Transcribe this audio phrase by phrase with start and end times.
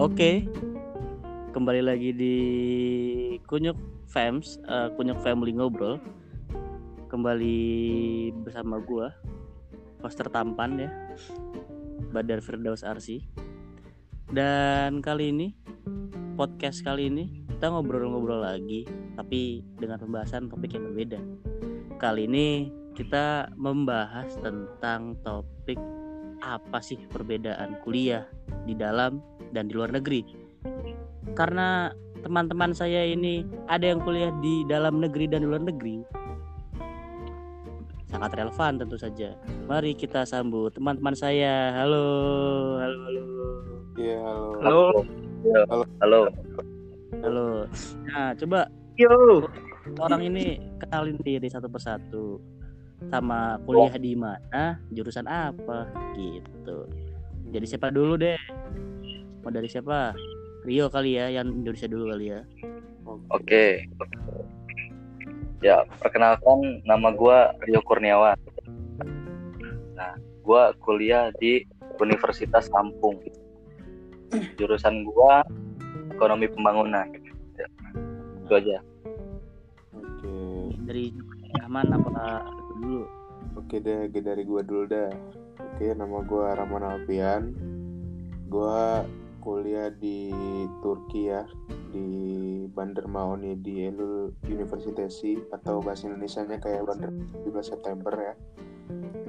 [0.00, 0.48] Oke,
[1.52, 2.36] kembali lagi di
[3.44, 3.76] Kunyuk
[4.08, 6.00] Fams, uh, Kunyuk Family Ngobrol.
[7.12, 7.60] Kembali
[8.40, 9.12] bersama gua,
[10.00, 10.88] poster tampan ya,
[12.16, 13.28] Badar Firdaus Arsi.
[14.32, 15.52] Dan kali ini,
[16.32, 18.88] podcast kali ini, kita ngobrol-ngobrol lagi,
[19.20, 21.20] tapi dengan pembahasan topik yang berbeda.
[22.00, 25.76] Kali ini kita membahas tentang topik
[26.40, 28.24] apa sih perbedaan kuliah
[28.64, 29.20] di dalam
[29.52, 30.24] dan di luar negeri.
[31.36, 36.04] Karena teman-teman saya ini ada yang kuliah di dalam negeri dan di luar negeri.
[38.10, 39.38] Sangat relevan tentu saja.
[39.70, 41.70] Mari kita sambut teman-teman saya.
[41.78, 42.06] Halo,
[42.82, 43.24] halo, halo.
[43.94, 44.42] Iya, halo.
[44.60, 44.82] Halo.
[45.40, 45.78] Halo.
[46.02, 46.20] Halo.
[47.20, 47.46] Halo.
[48.10, 48.66] Nah, coba
[48.98, 49.46] Yo.
[49.98, 52.42] orang ini kenalin diri satu persatu.
[53.08, 56.84] Sama kuliah di mana, jurusan apa gitu.
[57.48, 58.36] Jadi siapa dulu deh?
[59.40, 60.12] Mau dari siapa?
[60.68, 62.44] Rio kali ya, yang Indonesia dulu kali ya.
[63.32, 63.88] Oke.
[65.64, 68.36] Ya, perkenalkan nama gua Rio Kurniawan.
[69.96, 71.64] Nah, gua kuliah di
[71.96, 73.16] Universitas Lampung.
[74.60, 75.40] Jurusan gua
[76.12, 77.08] Ekonomi Pembangunan.
[77.56, 77.66] Ya,
[78.44, 78.78] itu aja.
[79.96, 80.32] Oke.
[80.84, 81.04] Dari
[81.58, 82.46] Rahman apa
[82.78, 83.02] dulu?
[83.58, 85.10] Oke deh, gue dari gua dulu dah.
[85.58, 87.50] Oke, nama gua Rahman Alfian.
[88.46, 89.02] Gua
[89.42, 90.30] kuliah di
[90.84, 91.42] Turki ya,
[91.90, 92.06] di
[92.70, 97.10] Bandar Mauni di Elul Universitesi atau bahasa Indonesianya kayak Bandar
[97.42, 98.34] 17 September ya.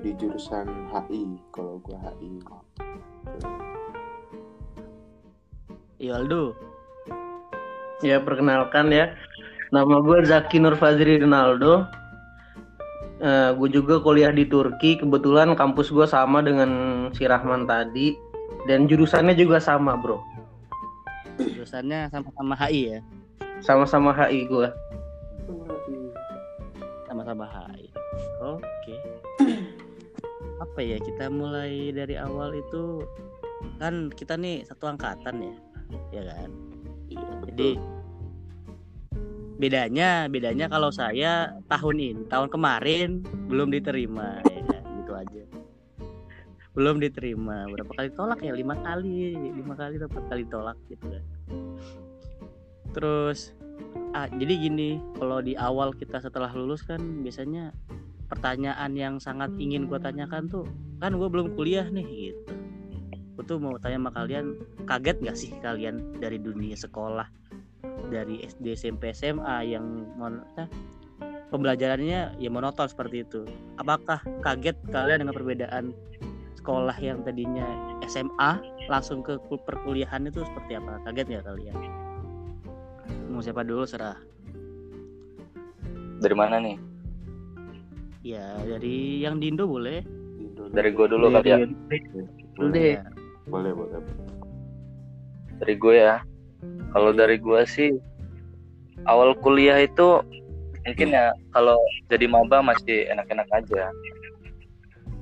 [0.02, 2.42] Di jurusan HI, kalau gua HI.
[6.02, 6.58] Iya Aldo.
[8.02, 9.14] Ya perkenalkan ya,
[9.70, 12.01] nama gue Zaki Nur Fazri Ronaldo.
[13.22, 14.98] Eh gue juga kuliah di Turki.
[14.98, 16.70] Kebetulan kampus gue sama dengan
[17.14, 18.18] si Rahman tadi
[18.66, 20.18] dan jurusannya juga sama bro.
[21.38, 23.00] Jurusannya sama-sama HI ya.
[23.62, 24.68] Sama-sama HI gue.
[27.06, 27.94] Sama-sama HI.
[28.42, 28.96] Oke.
[30.58, 33.06] Apa ya kita mulai dari awal itu
[33.78, 35.56] kan kita nih satu angkatan ya,
[36.10, 36.50] ya kan.
[37.10, 37.70] Iya, Jadi
[39.62, 44.84] bedanya bedanya kalau saya tahun ini tahun kemarin belum diterima ya kan?
[44.98, 45.44] gitu aja.
[46.74, 47.70] Belum diterima.
[47.70, 48.58] Berapa kali tolak ya?
[48.58, 51.24] Lima kali lima kali atau empat kali tolak gitu kan.
[52.98, 53.54] Terus
[54.18, 57.70] ah, jadi gini kalau di awal kita setelah lulus kan biasanya
[58.34, 60.66] pertanyaan yang sangat ingin gue tanyakan tuh
[60.98, 62.42] kan gue belum kuliah nih gitu.
[63.38, 64.58] Gue tuh mau tanya sama kalian
[64.90, 67.30] kaget nggak sih kalian dari dunia sekolah
[68.10, 69.84] dari SD SMP SMA yang
[70.18, 70.68] mon eh,
[71.52, 73.44] pembelajarannya ya monoton seperti itu
[73.78, 75.92] apakah kaget kalian dengan perbedaan
[76.58, 77.66] sekolah yang tadinya
[78.08, 81.78] SMA langsung ke kul- perkuliahan itu seperti apa kaget nggak kalian
[83.30, 84.18] mau siapa dulu serah
[86.22, 86.78] Dari mana nih?
[88.22, 90.06] ya dari yang di Indo boleh.
[90.70, 91.58] Dari gua dulu kali ya.
[92.54, 92.94] Dulu deh.
[92.94, 93.04] Ya.
[93.50, 93.98] Boleh, boleh.
[95.58, 96.22] Dari gue ya.
[96.92, 97.96] Kalau dari gua sih
[99.08, 100.22] awal kuliah itu
[100.84, 101.80] mungkin ya kalau
[102.12, 103.90] jadi maba masih enak-enak aja.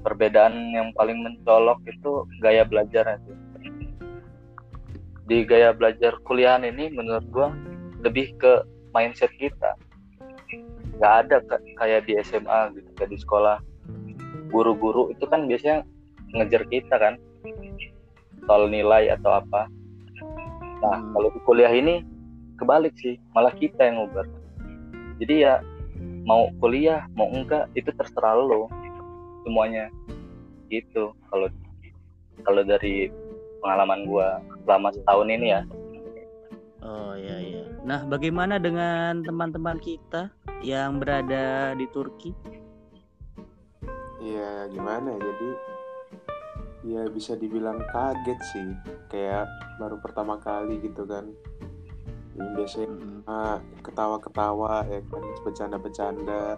[0.01, 3.33] Perbedaan yang paling mencolok itu gaya belajar aja.
[5.29, 7.53] Di gaya belajar kuliahan ini menurut gua
[8.01, 8.65] lebih ke
[8.95, 9.77] mindset kita.
[10.99, 13.57] Gak ada ka- kayak di SMA gitu, kayak di sekolah.
[14.49, 15.85] Guru-guru itu kan biasanya
[16.33, 17.13] ngejar kita kan
[18.49, 19.69] soal nilai atau apa.
[20.79, 21.11] Nah, Hmm.
[21.11, 22.01] kalau di kuliah ini
[22.55, 24.27] kebalik sih, malah kita yang ngobrol.
[25.19, 25.59] Jadi ya
[26.23, 28.71] mau kuliah, mau enggak itu terserah lo
[29.43, 29.91] semuanya.
[30.71, 31.47] Gitu kalau
[32.47, 33.11] kalau dari
[33.59, 35.61] pengalaman gua selama setahun ini ya.
[36.79, 37.63] Oh ya ya.
[37.83, 40.31] Nah, bagaimana dengan teman-teman kita
[40.63, 42.31] yang berada di Turki?
[44.23, 45.19] Iya, gimana ya?
[45.19, 45.49] Jadi
[46.83, 48.69] ya bisa dibilang kaget sih.
[49.11, 49.49] Kayak
[49.81, 51.27] baru pertama kali gitu kan.
[52.39, 52.87] Ini biasanya
[53.27, 56.55] ah, ketawa-ketawa ya kan, bercanda-bercanda.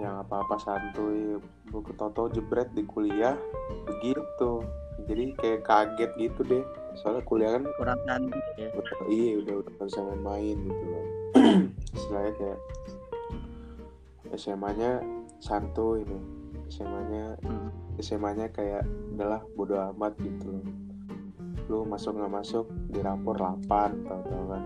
[0.00, 1.36] Yang apa-apa santuy,
[1.68, 3.36] buku toto jebret di kuliah
[3.84, 4.64] begitu.
[5.04, 6.64] Jadi kayak kaget gitu deh.
[6.96, 8.68] Soalnya kuliah kan kurang cantik ya.
[8.72, 11.06] udah, iya udah udah bisa main-main gitu loh.
[11.96, 12.58] Istilahnya kayak
[14.40, 15.04] SMA-nya
[15.42, 16.39] santuy nih.
[16.70, 17.68] SMA-nya Mm.
[18.00, 20.66] SMA-nya kayak udahlah bodo amat gitu loh.
[21.66, 24.62] Lu masuk nggak masuk di rapor 8 tau-tau kan.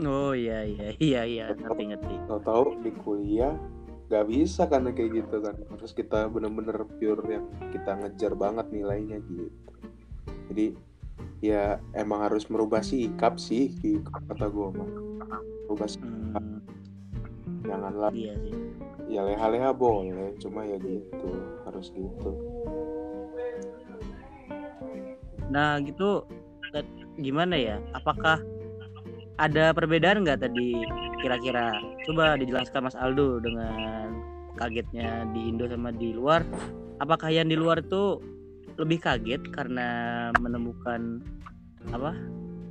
[0.00, 2.14] Oh iya iya iya iya ngerti ngerti.
[2.30, 3.58] Tahu-tahu di kuliah
[4.06, 5.54] nggak bisa karena kayak gitu kan.
[5.76, 9.70] Terus kita bener-bener pure yang kita ngejar banget nilainya gitu.
[10.50, 10.66] Jadi
[11.40, 14.90] ya emang harus merubah sikap sih di kata gue mah
[15.66, 16.62] merubah sikap Hmm,
[17.66, 18.54] janganlah iya sih.
[19.10, 21.30] Ya leha-leha boleh cuma ya gitu
[21.66, 22.30] harus gitu
[25.50, 26.24] Nah gitu
[27.18, 27.76] gimana ya?
[27.92, 28.40] Apakah
[29.36, 30.78] ada perbedaan nggak tadi
[31.20, 31.74] kira-kira?
[32.06, 34.22] Coba dijelaskan Mas Aldo dengan
[34.56, 36.46] kagetnya di Indo sama di luar.
[37.02, 38.22] Apakah yang di luar itu
[38.78, 41.20] lebih kaget karena menemukan
[41.90, 42.14] apa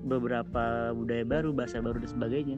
[0.07, 2.57] beberapa budaya baru, bahasa baru dan sebagainya?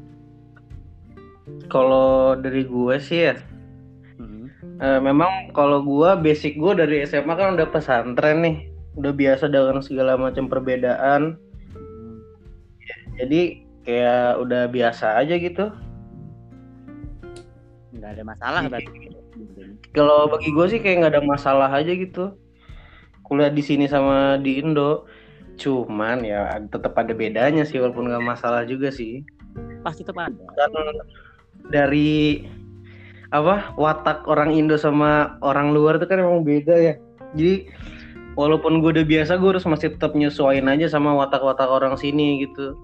[1.67, 3.35] Kalau dari gue sih ya,
[4.21, 4.77] Hmm.
[4.77, 8.57] eh, memang kalau gue basic gue dari SMA kan udah pesantren nih,
[9.01, 11.41] udah biasa dengan segala macam perbedaan.
[13.17, 15.73] Jadi kayak udah biasa aja gitu.
[17.91, 19.13] nggak ada masalah berarti.
[19.93, 22.33] Kalau bagi gue sih kayak nggak ada masalah aja gitu.
[23.21, 25.05] Kuliah di sini sama di Indo.
[25.59, 29.21] Cuman ya tetap ada bedanya sih walaupun nggak masalah juga sih.
[29.85, 30.45] Pasti tetap ada.
[30.57, 30.71] Kan
[31.69, 32.41] dari
[33.31, 36.93] apa watak orang Indo sama orang luar itu kan emang beda ya.
[37.31, 37.71] Jadi
[38.35, 42.75] walaupun gue udah biasa gue harus masih tetap nyesuaiin aja sama watak-watak orang sini gitu.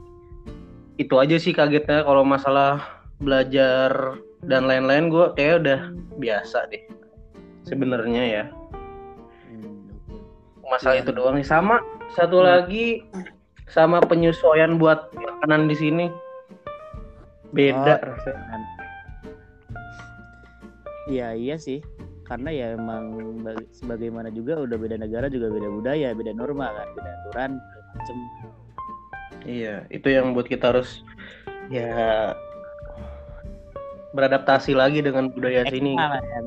[0.96, 2.80] Itu aja sih kagetnya kalau masalah
[3.20, 4.18] belajar
[4.48, 5.80] dan lain-lain gue kayak udah
[6.16, 6.84] biasa deh
[7.68, 8.44] sebenarnya ya.
[10.68, 11.04] Masalah Iya.
[11.08, 11.80] itu doang nih sama
[12.16, 12.48] satu Hmm.
[12.48, 13.04] lagi
[13.68, 16.06] sama penyesuaian buat makanan di sini
[17.52, 18.08] beda Oh.
[18.16, 18.77] rasanya
[21.08, 21.80] Iya iya sih.
[22.28, 26.88] Karena ya emang bag- sebagaimana juga udah beda negara juga beda budaya beda norma kan
[26.92, 27.52] beda aturan
[27.96, 28.18] macem.
[29.48, 31.08] Iya itu yang buat kita harus
[31.72, 32.36] ya
[34.12, 35.96] beradaptasi lagi dengan budaya sini.
[35.96, 36.40] Ekstra lah ya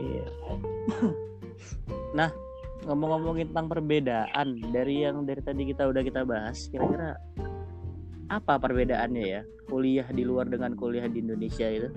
[0.00, 0.26] iya.
[2.84, 7.16] Ngomong-ngomongin tentang perbedaan dari yang dari tadi kita udah kita bahas kira-kira
[8.28, 11.88] apa perbedaannya ya kuliah di luar dengan kuliah di Indonesia itu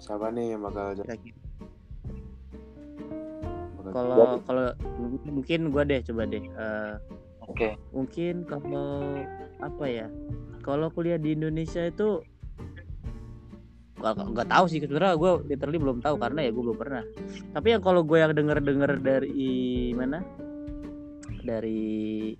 [0.00, 1.36] siapa nih yang bakal kira-kira
[3.76, 4.66] bakal- kalau kalau
[5.28, 6.94] mungkin gua deh coba deh Eh,
[7.44, 7.68] Oke.
[7.90, 9.18] mungkin kalau
[9.58, 10.06] apa ya
[10.60, 12.22] kalau kuliah di Indonesia itu
[14.00, 17.04] nggak tahu sih sebenarnya gue literally belum tahu karena ya gue belum pernah.
[17.52, 19.44] Tapi yang kalau gue yang denger dengar dari
[19.92, 20.24] mana?
[21.44, 22.32] Dari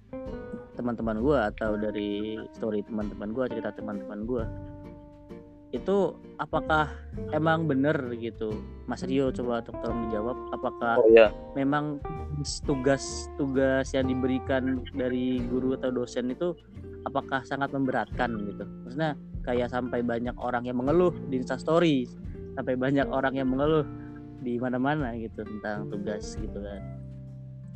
[0.73, 2.11] teman-teman gue atau dari
[2.57, 4.45] story teman-teman gue cerita teman-teman gue
[5.71, 6.91] itu apakah
[7.31, 8.51] emang bener gitu?
[8.91, 11.31] Mas Rio coba tolong dijawab apakah Oh iya.
[11.55, 12.03] memang
[12.67, 16.59] tugas-tugas yang diberikan dari guru atau dosen itu
[17.07, 18.67] apakah sangat memberatkan gitu?
[18.87, 19.15] Maksudnya
[19.47, 22.11] kayak sampai banyak orang yang mengeluh di Instastory
[22.59, 23.87] sampai banyak orang yang mengeluh
[24.43, 26.83] di mana-mana gitu tentang tugas gitu kan.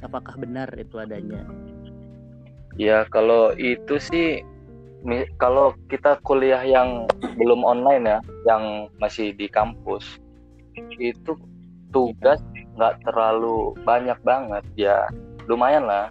[0.03, 1.47] Apakah benar itu adanya?
[2.75, 4.43] Ya kalau itu sih
[5.37, 7.05] kalau kita kuliah yang
[7.37, 8.19] belum online ya,
[8.49, 10.17] yang masih di kampus,
[10.97, 11.37] itu
[11.93, 12.41] tugas
[12.75, 15.05] nggak terlalu banyak banget ya,
[15.45, 16.09] lumayan lah.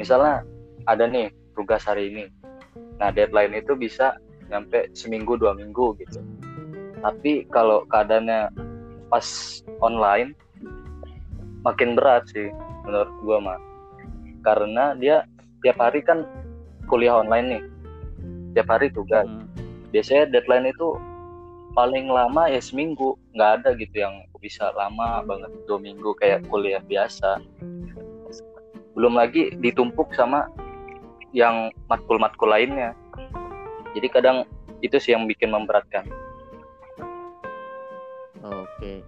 [0.00, 0.42] Misalnya
[0.88, 2.24] ada nih tugas hari ini,
[2.96, 4.16] nah deadline itu bisa
[4.48, 6.24] nyampe seminggu dua minggu gitu.
[7.04, 8.48] Tapi kalau keadaannya
[9.12, 9.26] pas
[9.84, 10.32] online,
[11.62, 12.48] makin berat sih
[12.82, 13.58] menurut gua mah
[14.42, 15.22] karena dia
[15.62, 16.26] tiap hari kan
[16.92, 17.62] kuliah online nih.
[18.52, 19.48] Tiap hari tugas Hmm.
[19.88, 20.92] biasanya deadline itu
[21.72, 23.16] paling lama ya seminggu.
[23.32, 27.40] Nggak ada gitu yang bisa lama banget dua minggu kayak kuliah biasa.
[28.92, 30.52] Belum lagi ditumpuk sama
[31.32, 32.92] yang matkul-matkul lainnya.
[33.96, 34.44] Jadi kadang
[34.84, 36.04] itu sih yang bikin memberatkan.
[38.44, 39.00] Oke.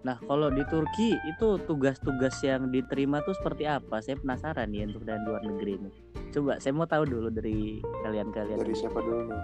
[0.00, 4.00] Nah, kalau di Turki itu tugas-tugas yang diterima tuh seperti apa?
[4.00, 5.90] Saya penasaran nih untuk dari luar negeri ini.
[6.32, 8.56] Coba saya mau tahu dulu dari kalian-kalian.
[8.64, 9.42] dari siapa dulu nih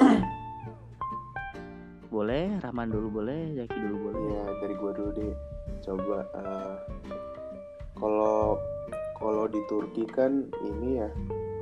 [2.14, 4.22] Boleh, Rahman dulu boleh, Zaki dulu boleh.
[4.34, 5.34] ya dari gua dulu deh
[5.80, 6.76] coba eh,
[7.96, 8.60] kalau
[9.16, 11.08] kalau di Turki kan ini ya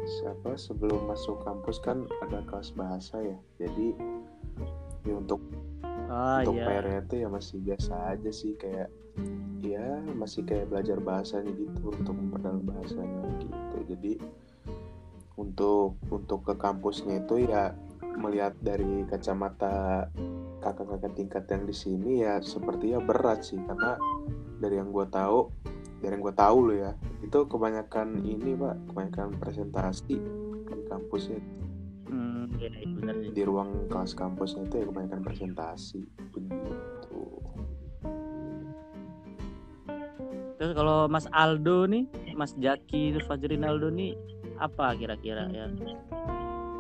[0.09, 3.95] siapa sebelum masuk kampus kan ada kelas bahasa ya jadi
[5.07, 5.39] ya untuk
[6.09, 6.65] Oh untuk iya.
[6.67, 8.89] PR-nya tuh ya masih biasa aja sih kayak
[9.61, 13.79] ya masih kayak belajar bahasanya gitu untuk memperdalam bahasanya gitu.
[13.89, 14.13] Jadi
[15.39, 17.77] untuk untuk ke kampusnya itu ya
[18.19, 20.09] melihat dari kacamata
[20.59, 23.61] kakak-kakak tingkat yang di sini ya sepertinya berat sih.
[23.61, 24.01] Karena
[24.59, 25.53] dari yang gue tahu
[25.99, 31.43] dari yang gue tahu loh ya itu kebanyakan ini pak kebanyakan presentasi di kampusnya
[32.59, 33.31] iya, iya, benar sih.
[33.33, 36.01] di ruang kelas kampusnya itu ya kebanyakan presentasi
[36.35, 37.23] begitu
[40.59, 44.19] Terus Terus kalau Mas Aldo nih, Mas Jaki terus Fajrin Aldo nih
[44.59, 45.71] apa kira-kira ya?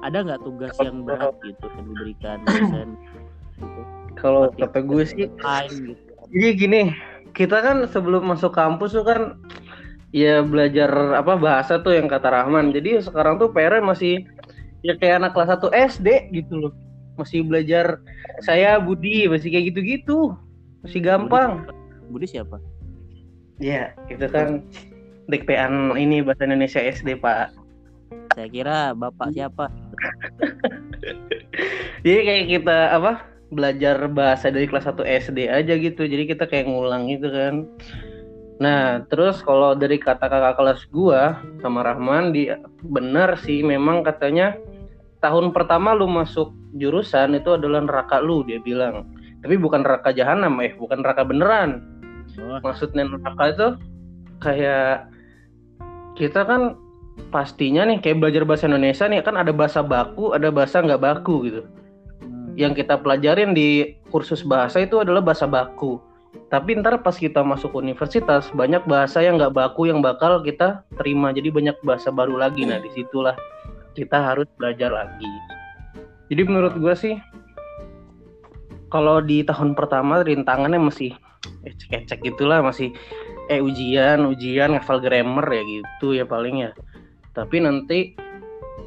[0.02, 2.88] Ada nggak tugas yang berat gitu yang diberikan dosen?
[3.54, 3.80] Gitu.
[4.18, 5.94] Kalau kata gue sih gitu.
[6.26, 6.80] Jadi gini,
[7.30, 9.38] kita kan sebelum masuk kampus tuh kan
[10.11, 12.75] ya belajar apa bahasa tuh yang kata Rahman.
[12.75, 14.26] Jadi sekarang tuh PR masih
[14.87, 16.73] ya kayak anak kelas 1 SD gitu loh.
[17.18, 17.99] Masih belajar
[18.47, 20.38] saya Budi, masih kayak gitu-gitu.
[20.87, 21.66] Masih gampang.
[22.08, 22.62] Budi siapa?
[23.58, 24.62] Ya, itu kan
[25.26, 27.50] DKPan ini bahasa Indonesia SD, Pak.
[28.38, 29.66] Saya kira bapak siapa?
[32.06, 33.26] Jadi kayak kita apa?
[33.49, 36.06] Belajar bahasa dari kelas 1 SD aja gitu.
[36.06, 37.66] Jadi kita kayak ngulang gitu kan.
[38.59, 42.50] Nah, terus kalau dari kata kakak kelas gua sama Rahman di
[42.83, 44.59] benar sih memang katanya
[45.23, 49.07] tahun pertama lu masuk jurusan itu adalah neraka lu dia bilang.
[49.38, 51.87] Tapi bukan neraka jahanam eh, bukan neraka beneran.
[52.38, 53.69] Oh, Maksudnya neraka itu
[54.43, 55.07] kayak
[56.19, 56.75] kita kan
[57.31, 61.50] pastinya nih kayak belajar bahasa Indonesia nih kan ada bahasa baku, ada bahasa nggak baku
[61.50, 61.62] gitu
[62.23, 62.55] hmm.
[62.59, 66.03] yang kita pelajarin di kursus bahasa itu adalah bahasa baku.
[66.49, 71.32] Tapi ntar pas kita masuk universitas banyak bahasa yang nggak baku yang bakal kita terima.
[71.32, 72.64] Jadi banyak bahasa baru lagi.
[72.64, 73.37] Nah di situlah
[73.92, 75.28] kita harus belajar lagi.
[76.28, 77.14] Jadi menurut gue sih
[78.88, 81.12] kalau di tahun pertama rintangannya masih
[81.64, 82.92] ecek-ecek gitulah masih
[83.49, 86.70] eh ujian ujian ngafal grammar ya gitu ya paling ya.
[87.37, 88.16] Tapi nanti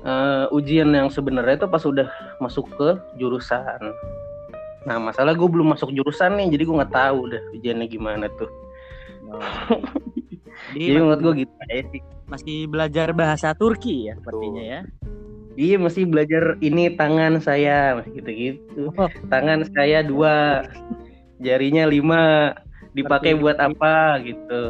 [0.01, 2.09] eh, ujian yang sebenarnya itu pas udah
[2.41, 2.89] masuk ke
[3.21, 3.93] jurusan.
[4.81, 8.49] Nah masalah gue belum masuk jurusan nih, jadi gue nggak tahu udah ujiannya gimana tuh.
[9.29, 9.79] Oh.
[10.73, 12.01] Jadi Jadi menurut gue gitu aja sih.
[12.31, 14.81] masih belajar bahasa Turki ya sepertinya ya.
[15.59, 18.89] Iya masih belajar ini tangan saya gitu-gitu.
[18.95, 19.11] Oh.
[19.27, 20.63] Tangan saya dua,
[21.43, 22.55] jarinya lima,
[22.95, 24.61] dipakai Seperti- buat apa gitu.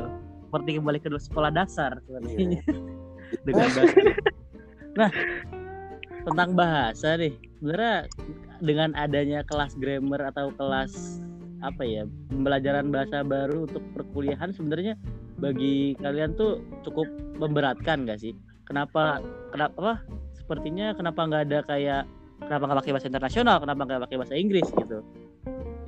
[0.49, 2.59] Seperti kembali ke sekolah dasar sepertinya.
[3.47, 3.81] Dengan bahasa.
[4.91, 5.09] Nah,
[6.27, 7.33] tentang bahasa nih.
[7.61, 7.95] Sebenarnya
[8.61, 11.19] dengan adanya kelas grammar atau kelas
[11.61, 14.97] apa ya pembelajaran bahasa baru untuk perkuliahan sebenarnya
[15.37, 17.09] bagi kalian tuh cukup
[17.41, 18.37] memberatkan gak sih?
[18.65, 19.93] Kenapa kenapa apa?
[20.37, 22.03] Sepertinya kenapa nggak ada kayak
[22.45, 23.55] kenapa nggak pakai bahasa internasional?
[23.57, 24.99] Kenapa nggak pakai bahasa Inggris gitu?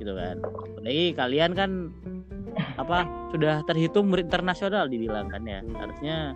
[0.02, 0.36] Gitu kan.
[0.42, 1.70] Apalagi kalian kan
[2.74, 5.62] apa sudah terhitung murid internasional dibilang kan ya.
[5.78, 6.34] Harusnya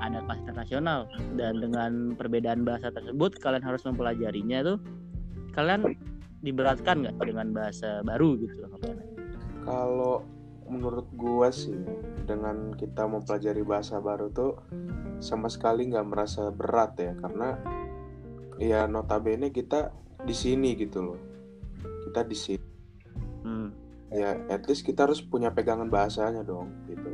[0.00, 0.98] ada kelas internasional
[1.36, 4.78] dan dengan perbedaan bahasa tersebut kalian harus mempelajarinya tuh
[5.60, 5.82] kalian
[6.40, 8.64] diberatkan nggak dengan bahasa baru gitu?
[8.64, 8.80] Loh
[9.68, 10.16] Kalau
[10.64, 11.76] menurut gua sih
[12.24, 14.56] dengan kita mempelajari bahasa baru tuh
[15.20, 17.60] sama sekali nggak merasa berat ya karena
[18.56, 19.92] ya notabene kita
[20.24, 21.20] di sini gitu loh.
[22.08, 22.68] Kita di sini.
[23.40, 23.72] Hmm.
[24.10, 27.08] ya at least kita harus punya pegangan bahasanya dong gitu.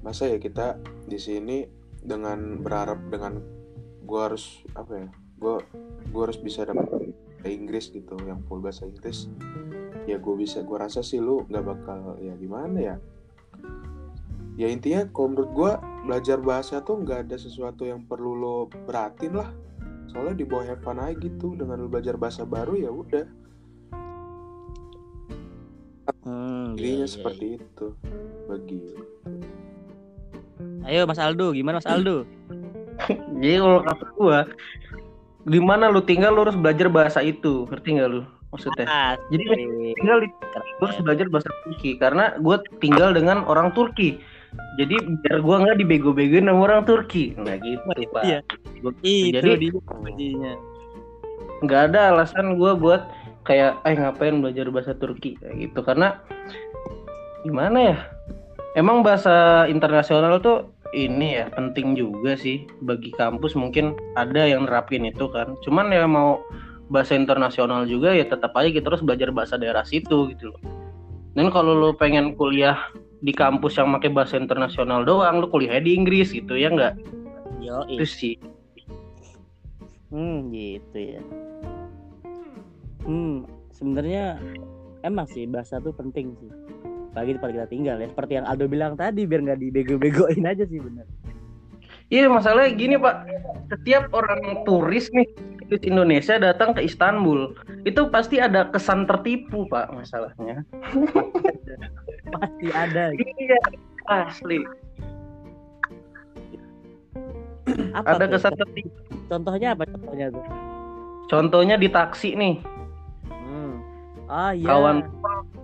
[0.00, 1.68] Masa ya kita di sini
[2.00, 3.36] dengan berharap dengan
[4.06, 5.60] gua harus apa ya gua
[6.08, 6.99] gua harus bisa dapat
[7.48, 9.30] Inggris gitu yang full bahasa Inggris
[10.10, 12.96] ya gue bisa gue rasa sih lu nggak bakal ya gimana ya?
[14.58, 15.72] Ya intinya kalau menurut gue
[16.04, 19.48] belajar bahasa tuh nggak ada sesuatu yang perlu lo beratin lah.
[20.10, 23.26] Soalnya di bawah have fun aja gitu dengan lo belajar bahasa baru ya udah.
[26.26, 27.86] Hmm, iya, dirinya iya, seperti itu
[28.50, 28.82] bagi.
[28.82, 29.00] Iya.
[30.90, 32.26] ayo Mas Aldo gimana Mas Aldo?
[33.38, 34.40] Jadi kalau kata gua
[35.44, 36.00] di mana lu?
[36.04, 38.22] Tinggal lu harus belajar bahasa itu, ngerti nggak lu?
[38.50, 38.86] Maksudnya?
[38.90, 39.44] Ah, Jadi
[39.94, 41.94] tinggal di gue harus belajar bahasa Turki.
[41.96, 44.18] Karena gue tinggal dengan orang Turki.
[44.74, 47.38] Jadi biar gue nggak dibego-begoin sama orang Turki.
[47.38, 48.22] Nggak gitu pak.
[48.26, 48.38] Iya.
[48.82, 49.66] Gua- itu jadi
[51.62, 53.06] nggak ada alasan gue buat
[53.46, 55.38] kayak eh ngapain belajar bahasa Turki?
[55.38, 55.80] Kayak gitu.
[55.86, 56.18] Karena
[57.46, 57.96] gimana ya?
[58.74, 63.54] Emang bahasa internasional tuh ini ya penting juga sih bagi kampus.
[63.54, 65.54] Mungkin ada yang nerapin itu kan.
[65.62, 66.42] Cuman ya mau
[66.90, 70.62] bahasa internasional juga ya tetap aja kita harus belajar bahasa daerah situ gitu loh.
[71.38, 72.90] Dan kalau lo pengen kuliah
[73.22, 76.94] di kampus yang pakai bahasa internasional doang lo kuliahnya di Inggris gitu ya nggak?
[77.62, 78.34] Yo itu sih.
[80.10, 81.22] Hmm gitu ya.
[83.06, 83.46] Hmm
[83.80, 84.36] sebenarnya
[85.06, 86.52] emang sih bahasa tuh penting sih
[87.10, 90.78] bagi tempat kita tinggal ya seperti yang Aldo bilang tadi biar nggak dibego-begoin aja sih
[90.78, 91.06] bener
[92.10, 93.22] Iya masalahnya gini pak,
[93.70, 95.30] setiap orang turis nih
[95.70, 97.54] turis Indonesia datang ke Istanbul
[97.86, 100.66] itu pasti ada kesan tertipu pak masalahnya.
[102.34, 103.14] pasti ada.
[103.14, 103.58] Iya
[104.10, 104.58] asli.
[107.94, 108.30] apa Ada tuh?
[108.34, 108.90] kesan tertipu.
[109.30, 110.44] contohnya apa contohnya tuh
[111.30, 112.58] Contohnya di taksi nih,
[113.30, 113.74] hmm.
[114.26, 115.06] ah iya kawan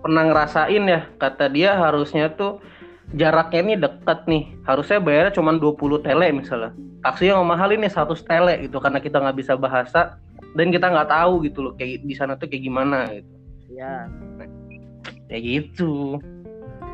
[0.06, 2.62] pernah ngerasain ya kata dia harusnya tuh
[3.18, 4.54] jaraknya ini deket nih.
[4.62, 6.70] Harusnya bayarnya cuma 20 tele misalnya.
[7.02, 10.22] Taksi yang mahal ini 100 tele gitu karena kita nggak bisa bahasa
[10.54, 13.34] dan kita nggak tahu gitu loh kayak di sana tuh kayak gimana gitu.
[13.74, 14.06] Ya
[15.26, 16.22] kayak gitu.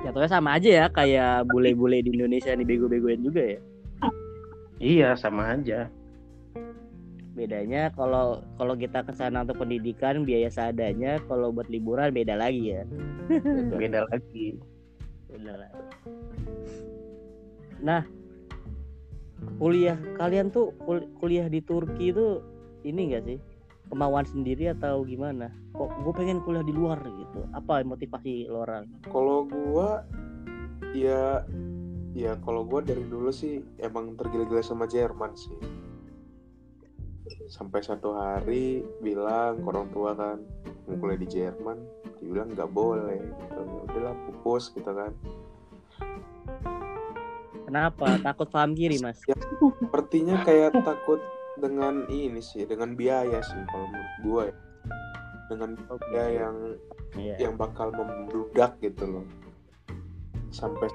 [0.09, 3.61] Jatuhnya sama aja ya kayak bule-bule di Indonesia nih bego-begoin juga ya.
[4.81, 5.92] Iya sama aja
[7.32, 12.76] bedanya kalau kalau kita ke sana untuk pendidikan biaya seadanya kalau buat liburan beda lagi
[12.76, 12.84] ya.
[13.72, 14.60] Beda lagi.
[15.32, 15.82] Beda lagi.
[17.80, 18.04] Nah
[19.58, 22.44] kuliah kalian tuh kul- kuliah di Turki itu
[22.84, 23.38] ini enggak sih?
[23.88, 25.52] Kemauan sendiri atau gimana?
[25.76, 27.44] Kok gue pengen kuliah di luar gitu.
[27.52, 30.04] Apa motivasi lo orang Kalau gua
[30.92, 31.44] ya
[32.12, 35.56] ya kalau gua dari dulu sih emang tergila-gila sama Jerman sih.
[37.48, 40.38] Sampai satu hari bilang ke orang tua kan
[40.84, 41.78] mau kuliah di Jerman,
[42.18, 43.60] dia bilang nggak boleh gitu.
[43.60, 45.12] Ya udahlah pupus gitu kan.
[47.62, 49.32] kenapa takut paham kiri mas Ya,
[49.80, 51.16] sepertinya kayak takut
[51.56, 54.56] dengan ini sih, dengan biaya sih kalau menurut gua ya.
[55.48, 55.70] Dengan
[56.12, 56.56] biaya yang
[57.12, 57.36] Iya.
[57.48, 59.26] yang bakal membludak gitu loh
[60.48, 60.88] sampai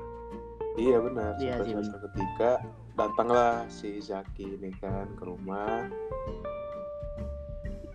[0.77, 2.51] iya benar Iya sampai semester ketiga
[2.97, 5.85] datanglah si Zaki ini kan ke rumah.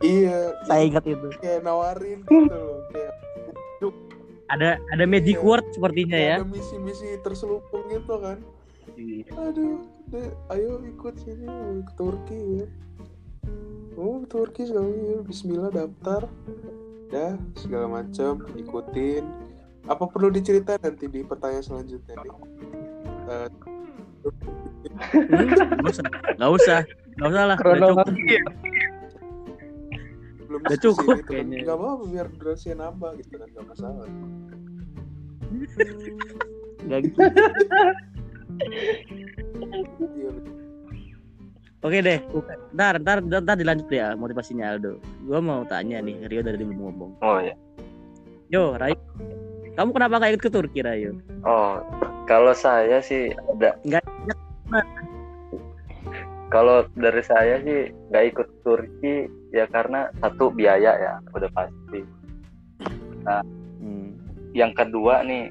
[0.03, 1.27] Iya saya iya, ingat itu.
[1.43, 3.13] Kayak nawarin gitu loh kayak
[4.53, 5.47] ada ada magic Iya.
[5.47, 6.37] word sepertinya ya.
[6.43, 8.39] ada misi-misi terselubung gitu kan.
[8.99, 9.25] Iya.
[9.39, 9.81] aduh
[10.13, 11.49] deh, ayo ikut sini
[11.89, 12.67] ke Turki ya.
[13.97, 15.19] Oh ke Turki sekali ya.
[15.25, 16.29] Bismillah daftar.
[17.09, 19.25] Ya segala macam ikutin.
[19.89, 22.33] Apa perlu diceritain nanti di pertanyaan selanjutnya nih?
[23.33, 23.49] Eh,
[24.23, 26.05] Nggak usah
[26.37, 26.79] nggak usah
[27.19, 28.43] nggak usah lah udah cukup kronologi ya
[30.47, 31.29] belum Udah cukup gitu kan.
[31.33, 31.59] kayaknya.
[31.65, 34.05] nggak apa-apa biar durasinya nambah gitu kan nggak masalah
[36.83, 37.19] nggak gitu
[40.13, 40.31] iya
[41.83, 42.23] Oke deh,
[42.71, 45.03] ntar, ntar, ntar dilanjut ya motivasinya Aldo.
[45.27, 47.19] Gua mau tanya nih, Rio dari dulu ngomong.
[47.19, 47.59] Oh ya.
[48.55, 48.95] Yo, Rayo,
[49.75, 51.19] kamu kenapa gak ikut ke Turki, Rayo?
[51.43, 51.83] Oh,
[52.25, 53.77] kalau saya sih ada.
[53.83, 54.11] Nggak-
[56.53, 59.25] Kalau dari saya sih nggak ikut Turki
[59.57, 62.05] ya karena satu biaya ya udah pasti.
[63.81, 64.21] Hmm.
[64.53, 65.49] Yang kedua nih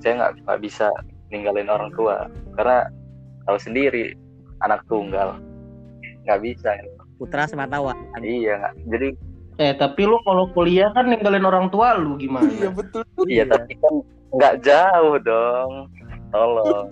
[0.00, 0.88] saya nggak nggak bisa
[1.28, 2.88] ninggalin orang tua karena
[3.44, 4.16] tahu sendiri
[4.64, 5.36] anak tunggal
[6.24, 6.72] nggak bisa.
[7.20, 8.24] Putra semata wayang.
[8.24, 8.74] Iya nggak.
[8.88, 9.08] Jadi
[9.58, 13.76] eh tapi lu kalau kuliah kan ninggalin orang tua lu iya gimana betul iya tapi
[13.76, 13.94] kan
[14.32, 15.92] nggak jauh dong.
[16.32, 16.86] Tolong.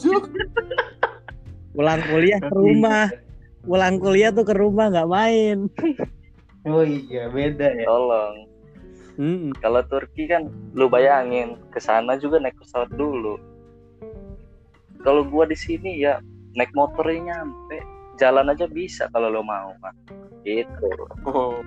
[1.77, 3.13] Pulang kuliah ke rumah,
[3.61, 5.69] pulang kuliah tuh ke rumah nggak main.
[6.69, 8.37] oh iya beda ya Tolong.
[9.17, 9.49] Hmm.
[9.65, 13.41] Kalau Turki kan lu bayangin ke sana juga naik pesawat dulu.
[15.05, 16.21] Kalau gua di sini ya
[16.57, 17.79] naik motornya nyampe,
[18.21, 19.95] jalan aja bisa kalau lo mau kan.
[20.45, 20.89] Gitu.
[21.29, 21.61] oh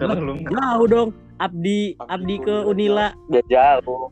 [0.00, 3.12] kalau lu Jauh dong, Abdi, Abdi ke Unila.
[3.28, 4.10] Dia jauh.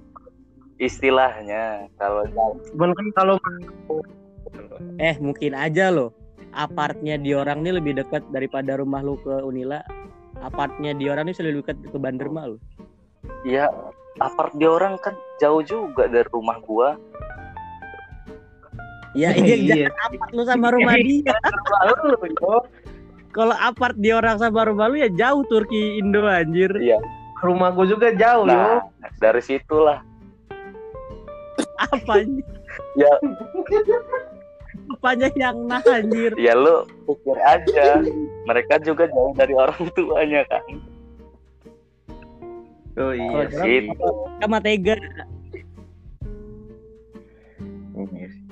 [0.81, 2.57] Istilahnya kalau jauh.
[2.73, 3.37] cuman kan kalau
[4.97, 6.17] Eh, mungkin aja loh.
[6.51, 9.85] Apartnya di orang nih lebih dekat daripada rumah lu ke Unila.
[10.41, 12.57] Apartnya di orang ini lebih dekat ke Banderma lu.
[13.45, 13.69] Ya
[14.19, 16.97] apart dia orang kan jauh juga dari rumah gua.
[19.13, 19.91] Ya, ini Iya.
[19.91, 21.35] jangan apart lu sama rumah dia.
[22.01, 22.57] lu yo
[23.31, 26.73] Kalau apart di orang sama rumah lu ya jauh Turki Indo anjir.
[26.73, 26.99] Iya.
[27.41, 28.85] rumah gua juga jauh yo Nah,
[29.17, 30.05] dari situlah
[31.81, 32.45] Apanya?
[32.99, 33.13] Ya.
[34.91, 36.35] Apanya yang nah anjir.
[36.37, 38.05] ya lu pikir aja.
[38.45, 40.65] Mereka juga jauh dari orang tuanya kan.
[43.01, 44.11] oh iya sih Gitu.
[44.43, 44.99] Sama tega.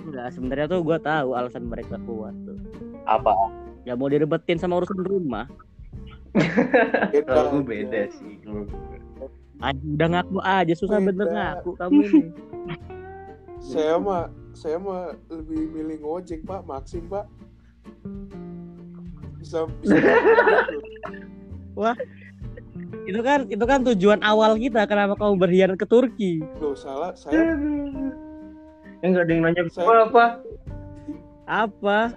[0.08, 2.56] Enggak, sebenarnya tuh gua tahu alasan mereka kuat tuh.
[3.04, 3.34] Apa?
[3.84, 5.44] Ya mau direbetin sama urusan rumah.
[7.28, 7.64] kalau aja.
[7.64, 8.36] beda sih
[9.58, 11.08] Anjing udah ngaku aja susah Beda.
[11.10, 12.20] bener ngaku kamu ini.
[13.58, 17.26] saya mah saya mah lebih milih ngojek pak maksim pak.
[19.38, 19.94] Bisa bisa.
[23.08, 26.44] Itu kan itu kan tujuan awal kita kenapa kamu berkhianat ke Turki.
[26.60, 27.56] loh salah saya
[29.04, 30.24] enggak ada yang nanya Saya- apa
[31.48, 32.12] Apa?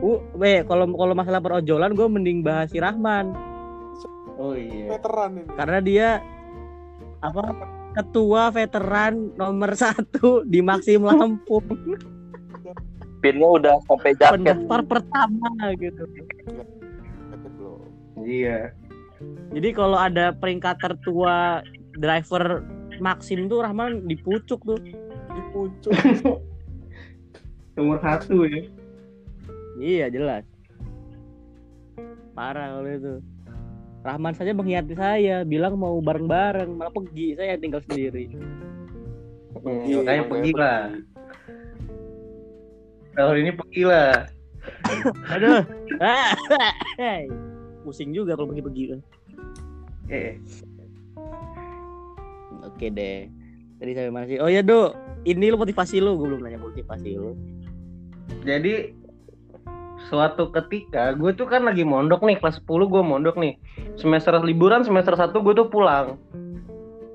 [0.00, 3.36] Uh, weh, kalau kalau masalah perojolan gue mending bahas si Rahman.
[4.40, 4.96] Oh iya.
[4.96, 5.52] Veteran ini.
[5.54, 6.08] Karena dia
[7.20, 7.52] apa
[7.94, 11.64] ketua veteran nomor satu di Maxim Lampung
[13.22, 14.36] Pinnya udah sampai jaket.
[14.36, 15.48] pendaftar pertama
[15.80, 16.04] gitu.
[18.20, 18.76] Iya
[19.56, 21.64] Jadi kalau ada peringkat tertua
[21.96, 22.60] driver
[23.00, 24.76] Maxim tuh Rahman di pucuk tuh.
[25.54, 25.90] Lucu.
[27.78, 28.60] Nomor satu ya.
[29.78, 30.44] Iya jelas.
[32.34, 33.14] Parah kalau itu.
[34.04, 37.32] Rahman saja mengkhianati saya, bilang mau bareng-bareng, malah pergi.
[37.40, 38.28] Saya tinggal sendiri.
[39.56, 40.80] Hmm, Iya, makanya pergi lah.
[43.16, 44.12] Tahun ini pergi lah.
[45.32, 45.62] Aduh.
[46.02, 46.34] Ah.
[47.86, 48.98] Pusing juga kalau pergi-pergi.
[50.10, 50.36] Eh,
[52.66, 53.30] Oke deh.
[53.78, 54.42] Tadi sampai mana sih?
[54.42, 54.90] Oh ya, Do.
[55.22, 57.32] Ini lu motivasi lu, gue belum nanya motivasi lu.
[58.42, 58.90] jadi
[60.06, 63.56] suatu ketika gue tuh kan lagi mondok nih kelas 10 gue mondok nih
[63.96, 66.20] semester liburan semester 1 gue tuh pulang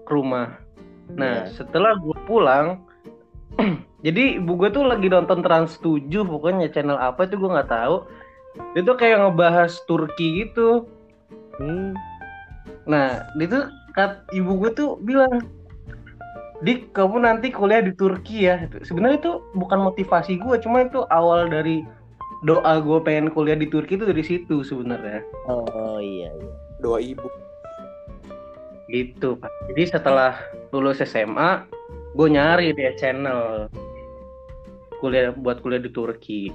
[0.05, 0.57] ke rumah
[1.13, 1.53] nah Iya.
[1.63, 2.85] setelah gue pulang
[4.05, 8.05] jadi ibu gue tuh lagi nonton Trans 7 pokoknya channel apa itu gue nggak tahu
[8.73, 10.85] dia tuh kayak ngebahas Turki gitu
[11.59, 11.91] Hmm.
[12.87, 15.43] Nah, itu kat ibu gue tuh bilang,
[16.63, 18.63] Dik, kamu nanti kuliah di Turki ya.
[18.83, 21.83] Sebenarnya itu bukan motivasi gue, cuma itu awal dari
[22.43, 25.23] doa gue pengen kuliah di Turki itu dari situ sebenarnya.
[25.51, 26.53] Oh iya iya.
[26.79, 27.27] Doa ibu.
[28.89, 29.51] Gitu, Pak.
[29.69, 30.33] Jadi setelah
[30.73, 31.67] lulus SMA,
[32.15, 33.69] gue nyari dia channel
[35.03, 36.49] kuliah buat kuliah di Turki.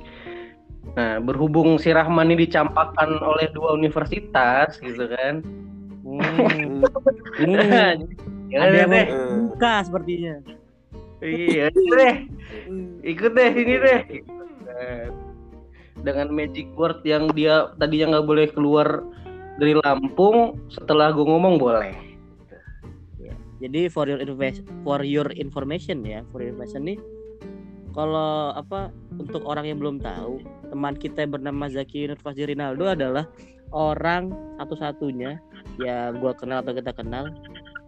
[0.94, 5.44] Nah, berhubung si Rahman ini dicampakkan oleh dua universitas gitu kan.
[6.04, 6.84] Hmm.
[7.34, 8.06] Hmm.
[8.46, 9.06] Ya Ada yang deh.
[9.50, 10.38] Buka sepertinya.
[11.18, 12.16] Iya, deh.
[13.02, 14.00] Ikut deh sini deh.
[14.62, 15.23] Nah,
[16.02, 19.06] Dengan magic word yang dia tadinya nggak boleh keluar
[19.62, 21.94] dari Lampung, setelah gue ngomong boleh.
[23.62, 24.20] Jadi for your
[24.82, 26.98] for your information ya, for your information nih
[27.94, 33.24] kalau apa untuk orang yang belum tahu, teman kita yang bernama Zaki Nurfazi Rinaldo adalah
[33.70, 35.38] orang satu-satunya
[35.78, 37.30] yang gua kenal atau kita kenal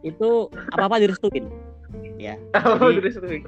[0.07, 0.47] itu
[0.79, 1.51] apa-apa direstuin.
[2.23, 2.39] Ya.
[2.55, 3.43] Terus terus.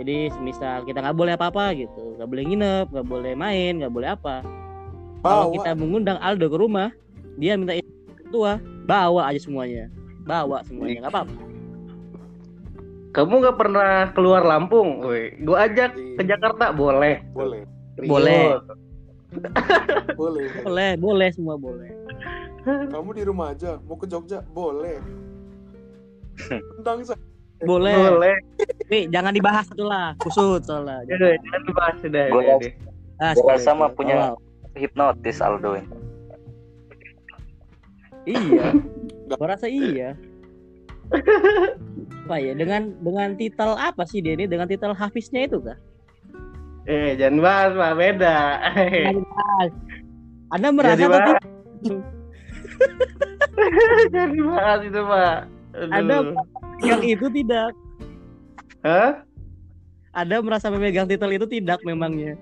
[0.00, 4.08] Jadi misal kita nggak boleh apa-apa gitu, nggak boleh nginep, nggak boleh main, nggak boleh
[4.16, 4.40] apa.
[5.20, 5.54] Kalau Bawa.
[5.60, 6.88] kita mengundang Aldo ke rumah,
[7.36, 8.56] dia minta izin tua,
[8.88, 9.92] bawa aja semuanya,
[10.24, 11.36] bawa semuanya, nggak apa-apa.
[13.12, 15.04] Kamu nggak pernah keluar Lampung?
[15.04, 17.20] Woi, gue ajak ke Jakarta boleh.
[17.36, 17.68] Boleh.
[18.00, 18.08] Boleh.
[18.08, 18.44] Boleh.
[20.66, 21.86] Boleh, boleh semua boleh.
[22.66, 23.78] Kamu di rumah aja.
[23.86, 24.42] Mau ke Jogja?
[24.50, 24.98] Boleh.
[26.74, 27.29] Tentang saya.
[27.60, 27.92] Boleh.
[27.94, 28.36] Boleh.
[28.86, 31.04] Nih, jangan dibahas satu lah, kusut soalnya.
[31.06, 32.24] Udah, jangan dibahas sudah.
[32.26, 32.72] Gua udah rasa- deh.
[33.16, 33.78] Ah, Gua sudah rasa itu.
[33.78, 34.36] mah punya- Oh,
[34.72, 35.88] Hipnotis Aldo ini.
[38.26, 38.66] iya.
[39.30, 40.16] Gua rasa iya.
[42.22, 45.74] Apa ya dengan dengan titel apa sih dia ini dengan titel Hafiznya itu kah?
[46.84, 47.92] Eh, jangan bahas, Pak.
[47.94, 48.36] Beda.
[48.72, 49.70] Jangan dibahas.
[50.50, 51.20] Anda merasa Jadi, atau Pak.
[51.20, 51.42] tidak?
[54.08, 55.36] jangan dibahas itu, Pak.
[55.70, 55.92] Aduh.
[55.92, 56.16] Anda
[56.80, 57.72] yang itu tidak?
[58.80, 59.22] Hah?
[60.10, 62.34] Anda merasa memegang titel itu tidak memangnya?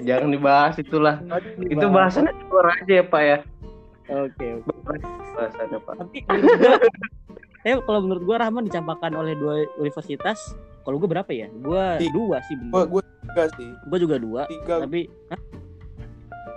[0.00, 1.20] Jangan dibahas itulah.
[1.60, 2.16] Itu Dibahas.
[2.16, 3.38] bahasannya di luar aja ya, Pak ya.
[4.08, 4.96] Oke, oke.
[5.36, 5.94] Bahasannya, Pak.
[5.98, 6.74] Tapi gua,
[7.68, 10.56] eh kalau menurut gua Rahman dicampakkan oleh dua universitas.
[10.80, 11.46] Kalau gua berapa ya?
[11.54, 12.10] Gua Tiga.
[12.10, 12.88] dua sih Gua, bener.
[12.88, 13.70] gua tiga sih.
[13.84, 14.40] Gua juga dua.
[14.48, 14.74] Tiga.
[14.82, 15.00] Tapi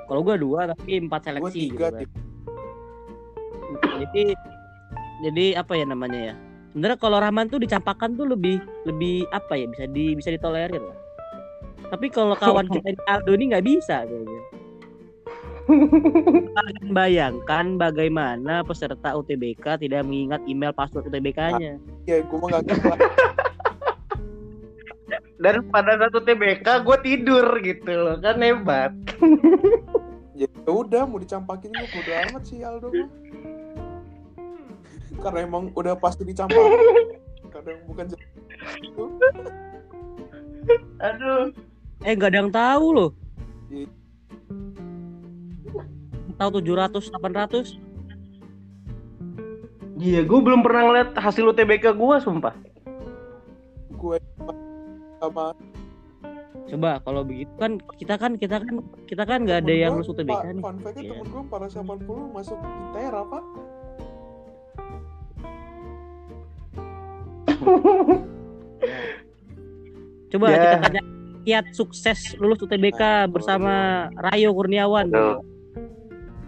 [0.08, 1.88] kalau gua dua tapi empat Gua seleksi tiga.
[1.92, 2.10] gitu kan.
[4.00, 4.24] Jadi
[5.22, 6.36] jadi apa ya namanya ya?
[6.74, 8.58] Sebenarnya kalau Rahman tuh dicampakkan tuh lebih
[8.90, 10.98] lebih apa ya bisa di bisa ditolerir lah.
[11.94, 14.42] Tapi kalau kawan kita ini Aldo ini nggak bisa kayaknya.
[16.58, 21.80] Kalian bayangkan bagaimana peserta UTBK tidak mengingat email password UTBK-nya.
[22.04, 22.74] Ya, gua mah gak.
[25.44, 28.16] Dan pada satu TBK gue tidur gitu loh.
[28.20, 28.92] Kan hebat.
[30.34, 32.90] Ya udah mau dicampakin lu bodo amat sih Aldo.
[35.24, 36.72] Karena emang udah pasti dicampakin.
[37.50, 38.06] Kadang bukan.
[41.00, 41.52] Aduh.
[42.04, 43.10] Eh nggak ada yang tahu loh.
[43.72, 43.88] Iya.
[46.36, 47.80] Tahu 700 800
[49.94, 52.52] Iya, gue belum pernah ngeliat hasil UTBK gue, sumpah.
[53.94, 54.20] gue
[55.22, 55.56] sama
[56.68, 58.76] Coba kalau begitu kan kita kan kita kan
[59.08, 60.64] kita kan nggak ada yang lulus UTBK Pak, nih.
[60.66, 61.12] Fun fact-nya Iya.
[61.16, 63.40] temen gue para 80 masuk ITER apa?
[70.34, 70.58] Coba Ya.
[70.58, 71.02] kita tanya
[71.44, 75.12] kiat sukses lulus UTBK bersama Rayo Kurniawan.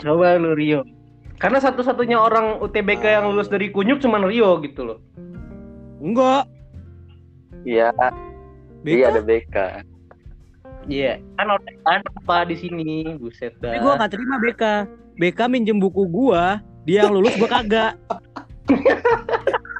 [0.01, 0.81] Coba lu Rio.
[1.35, 4.99] Karena satu-satunya orang UTBK yang lulus dari Kunyuk cuma Rio gitu loh.
[5.99, 6.47] Enggak.
[7.67, 7.91] Iya,
[8.85, 8.95] BK.
[8.95, 9.55] iya ada BK.
[10.85, 13.73] Iya, kan orang kan apa di sini, buset dah.
[13.73, 14.63] Tapi gua nggak terima BK.
[15.17, 17.93] BK minjem buku gua, dia yang lulus gua kagak.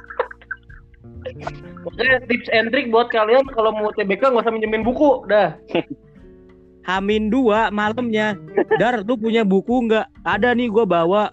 [1.84, 5.54] Pokoknya tips and trick buat kalian kalau mau TBK nggak usah minjemin buku, dah.
[6.88, 8.38] Hamin dua malamnya.
[8.78, 10.06] Dar, lu punya buku nggak?
[10.22, 11.24] Ada nih gua bawa.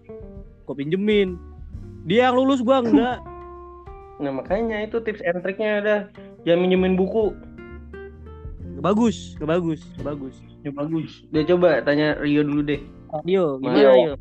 [0.66, 1.38] Gua pinjemin.
[2.10, 3.20] Dia yang lulus gua enggak.
[4.22, 6.02] Nah makanya itu tips and triknya dah.
[6.46, 7.34] Jangan minjemin buku.
[8.78, 10.36] Nggak bagus, nggak bagus, nggak bagus.
[10.64, 11.12] Bagus.
[11.34, 12.80] Udah coba tanya Rio dulu deh.
[13.26, 13.92] Rio, gimana Rio.
[13.92, 14.14] Rio?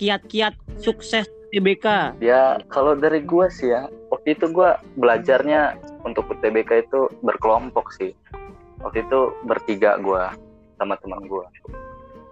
[0.00, 2.18] Kiat-kiat sukses TBK.
[2.18, 8.10] Ya kalau dari gua sih ya, waktu itu gua belajarnya untuk UTBK itu berkelompok sih.
[8.82, 10.34] Waktu itu bertiga gua
[10.82, 11.46] sama teman gua.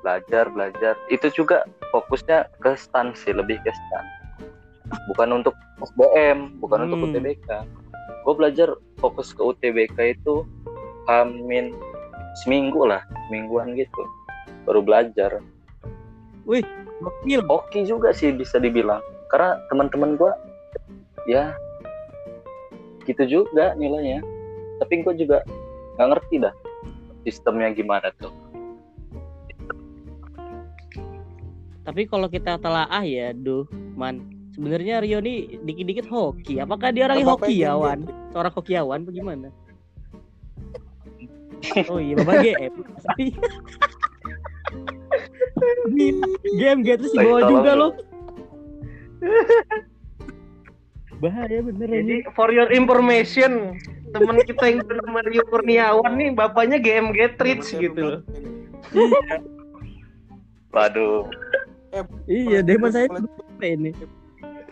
[0.03, 0.99] Belajar, belajar.
[1.07, 1.63] Itu juga
[1.95, 4.05] fokusnya ke stan sih, lebih ke stan.
[5.15, 7.07] Bukan untuk SBM, bukan untuk Hmm.
[7.15, 7.49] UTBK.
[8.23, 8.69] Gue belajar
[9.03, 10.47] fokus ke UTBK itu
[11.11, 11.75] hamin
[12.43, 14.03] seminggu lah, mingguan gitu.
[14.67, 15.43] Baru belajar.
[17.03, 17.41] Gokil.
[17.51, 20.33] oke juga sih bisa dibilang karena teman-teman gue
[21.27, 21.55] ya
[23.07, 24.23] gitu juga nilainya
[24.83, 25.43] tapi gue juga
[25.99, 26.55] nggak ngerti dah
[27.23, 28.31] sistemnya gimana tuh
[31.83, 33.67] Tapi kalau kita telaah ya, duh,
[33.99, 34.23] man.
[34.55, 36.63] Sebenarnya Rio ini dikit-dikit hoki.
[36.63, 37.99] Apakah dia orang hokiawan?
[38.31, 39.49] Seorang hokiawan bagaimana?
[41.87, 42.75] Oh iya, Bapak GM.
[46.59, 47.93] game gitu sih Lagi bawa juga loh.
[51.23, 52.35] Bahaya bener Jadi ini.
[52.35, 53.79] for your information,
[54.11, 58.21] teman kita yang bernama Rio Kurniawan nih bapaknya GMG Treats gitu loh.
[60.75, 61.29] waduh
[62.25, 63.07] Iya, Demon saya
[63.61, 63.93] ini.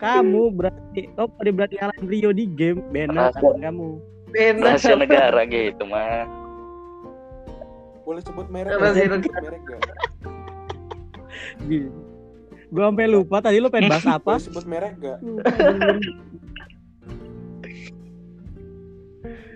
[0.01, 4.01] Kamu berarti, oh pada berarti ngalahin Rio di game, benar kamu.
[4.33, 4.79] Benar.
[4.97, 6.25] negara gitu mah
[8.01, 8.75] Boleh sebut merek.
[8.81, 9.29] Merek?
[12.71, 14.39] Gue sampai lupa tadi lu pengen bahas apa?
[14.43, 15.19] Sebut merek gak?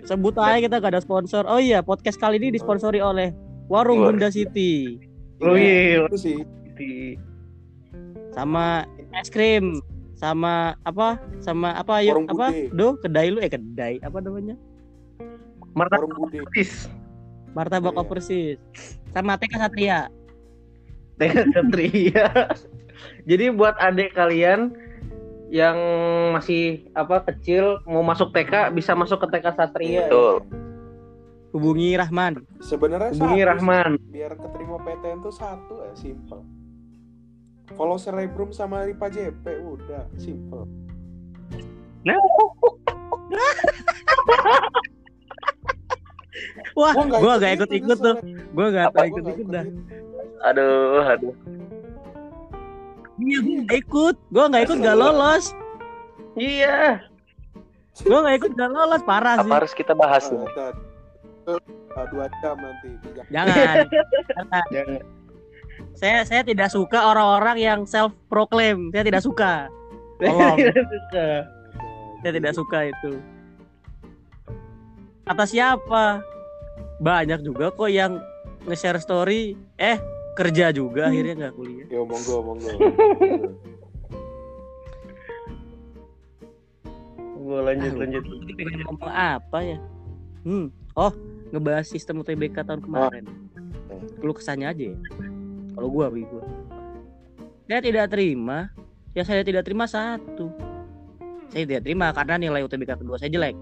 [0.04, 1.42] Sebut aja kita gak ada sponsor.
[1.44, 3.34] Oh iya, podcast kali ini disponsori oleh
[3.66, 3.98] Warung.
[4.00, 5.00] Bunda City
[5.38, 6.06] Oh iya.
[6.06, 6.38] Itu sih.
[8.30, 8.84] sama
[9.16, 9.80] es krim
[10.12, 12.68] sama apa sama apa yuk Warung apa Bude.
[12.70, 14.60] do kedai lu eh kedai apa namanya
[15.72, 16.12] Martabak.
[16.52, 16.84] Petis.
[17.52, 18.00] martabak Iya.
[18.00, 18.60] overseas
[19.10, 20.12] sama TK Satria
[21.16, 22.28] Tega Satria.
[23.28, 24.72] Jadi buat adik kalian
[25.50, 25.78] yang
[26.34, 30.06] masih apa kecil mau masuk TK bisa masuk ke TK Satria.
[30.10, 30.42] betul
[31.56, 33.90] hubungi Rahman Sebenarnya Hubungi satu Rahman.
[33.96, 34.12] sih.
[34.12, 36.44] Biar keterima PTN tuh satu ya, simple.
[37.72, 40.68] Follow Celebrum sama Ripa JP udah simple.
[46.76, 48.16] wah gua gak ikut ikut tuh
[48.54, 49.00] gua gak Apa?
[49.00, 49.64] Gua ikut nggak ikut dah
[50.44, 51.34] aduh aduh.
[53.16, 54.16] Iya gua nggak ikut.
[54.28, 55.44] Gua nggak ikut gak lolos.
[56.36, 57.00] Iya.
[58.04, 59.02] gua nggak ikut gak lolos.
[59.08, 59.48] Parah sih.
[59.48, 60.28] apa harus kita bahas
[61.46, 61.62] Ah.
[61.96, 62.90] Ah, dua jam nanti.
[63.32, 63.86] Jangan.
[64.74, 65.02] Jangan.
[65.96, 69.70] Saya saya tidak suka orang-orang yang self proclaim saya tidak suka.
[70.20, 70.56] Tolong.
[72.20, 73.12] Saya tidak suka itu.
[75.24, 76.20] Kata siapa?
[77.00, 78.20] Banyak juga kok yang
[78.66, 79.56] nge-share story.
[79.80, 79.96] Eh
[80.36, 81.86] kerja juga akhirnya nggak kuliah.
[81.88, 82.70] Yo monggo monggo.
[87.46, 88.22] Gue lanjut Ah, lanjut.
[88.58, 89.78] Pengen ngomong apa ya?
[90.44, 91.12] Hmm oh
[91.52, 93.24] ngebahas sistem UTBK tahun kemarin.
[94.24, 94.96] Lu kesannya aja ya?
[95.76, 96.42] Kalau gua bagi gua.
[97.68, 98.72] Saya tidak terima.
[99.12, 100.50] Ya saya tidak terima satu.
[101.52, 103.54] Saya tidak terima karena nilai UTBK kedua saya jelek.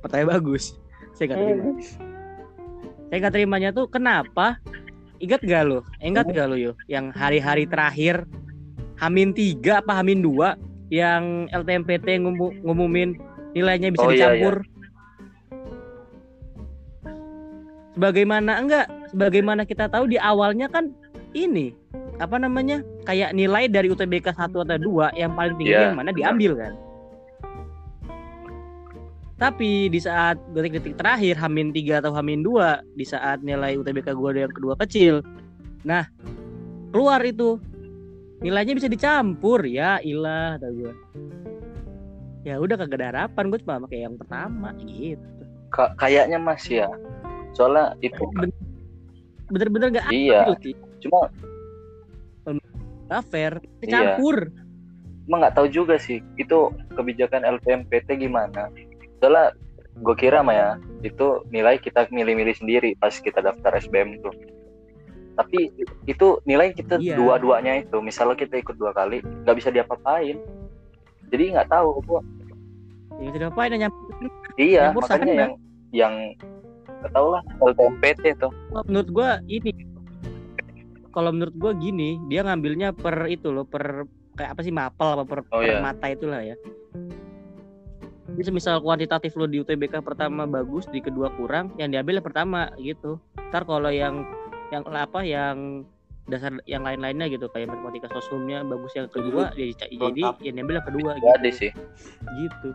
[0.00, 0.78] Pertanyaan bagus.
[1.18, 1.62] Saya nggak terima.
[3.10, 4.62] Saya nggak terimanya tuh kenapa
[5.18, 6.72] ingat gak lo ingat gak lo yo?
[6.86, 8.24] Yang hari-hari terakhir
[8.98, 13.14] Hamin tiga apa Hamin dua yang LTMPT ngumu- ngumumin
[13.52, 14.64] nilainya bisa Oh, iya, dicampur?
[17.94, 20.94] Sebagaimana enggak sebagaimana kita tahu di awalnya kan
[21.34, 21.74] ini
[22.18, 26.10] apa namanya kayak nilai dari UTBK 1 atau 2 yang paling tinggi Iya, yang mana
[26.10, 26.72] diambil kan
[29.38, 34.34] tapi di saat detik-detik terakhir Hamin 3 atau Hamin 2 di saat nilai UTBK gua
[34.34, 35.22] yang kedua kecil
[35.86, 36.04] nah
[36.90, 37.56] keluar itu.
[38.38, 40.92] Nilainya bisa dicampur ya ilah kata gua.
[42.46, 45.26] Ya udah kagak ada harapan gue cuma pakai yang pertama gitu.
[45.74, 46.86] Ka- kayaknya mas ya.
[47.50, 48.54] Soalnya itu Ben-
[49.50, 50.54] bener-bener gak Iya.
[50.54, 51.32] adil cuma
[53.08, 53.68] gak fair Iya.
[53.80, 54.52] dicampur
[55.28, 56.58] emang nggak tahu juga sih itu
[56.96, 58.68] kebijakan LPMPT gimana
[59.18, 59.52] soalnya
[59.94, 60.68] gue kira mah ya
[61.00, 64.30] itu nilai kita milih-milih sendiri pas kita daftar SBM tuh
[65.34, 65.70] tapi
[66.04, 67.14] itu nilai kita Iya.
[67.14, 70.38] dua-duanya itu misalnya kita ikut dua kali nggak bisa diapa-apain
[71.28, 72.22] jadi nggak tahu gua
[73.18, 73.90] Ya tidak apa yang
[74.54, 75.34] Iya, makanya sana.
[75.36, 75.52] yang
[75.90, 76.14] yang
[76.98, 78.50] gak tau lah LTMPT tuh.
[78.84, 79.70] menurut gua ini
[81.08, 85.24] kalau menurut gua gini dia ngambilnya per itu loh per kayak apa sih mapel apa
[85.24, 85.82] per, Oh, per iya.
[85.82, 86.54] mata itulah ya
[88.38, 92.70] jadi misal kuantitatif lo di UTBK pertama bagus di kedua kurang yang diambil yang pertama
[92.78, 93.18] gitu.
[93.50, 94.22] Ntar kalau yang
[94.70, 95.82] yang apa yang
[96.30, 100.86] dasar yang lain-lainnya gitu kayak matematika sosumnya bagus yang kedua jadi jadi yang diambil yang
[100.86, 101.34] kedua gitu.
[101.34, 101.70] ada sih.
[102.38, 102.70] gitu.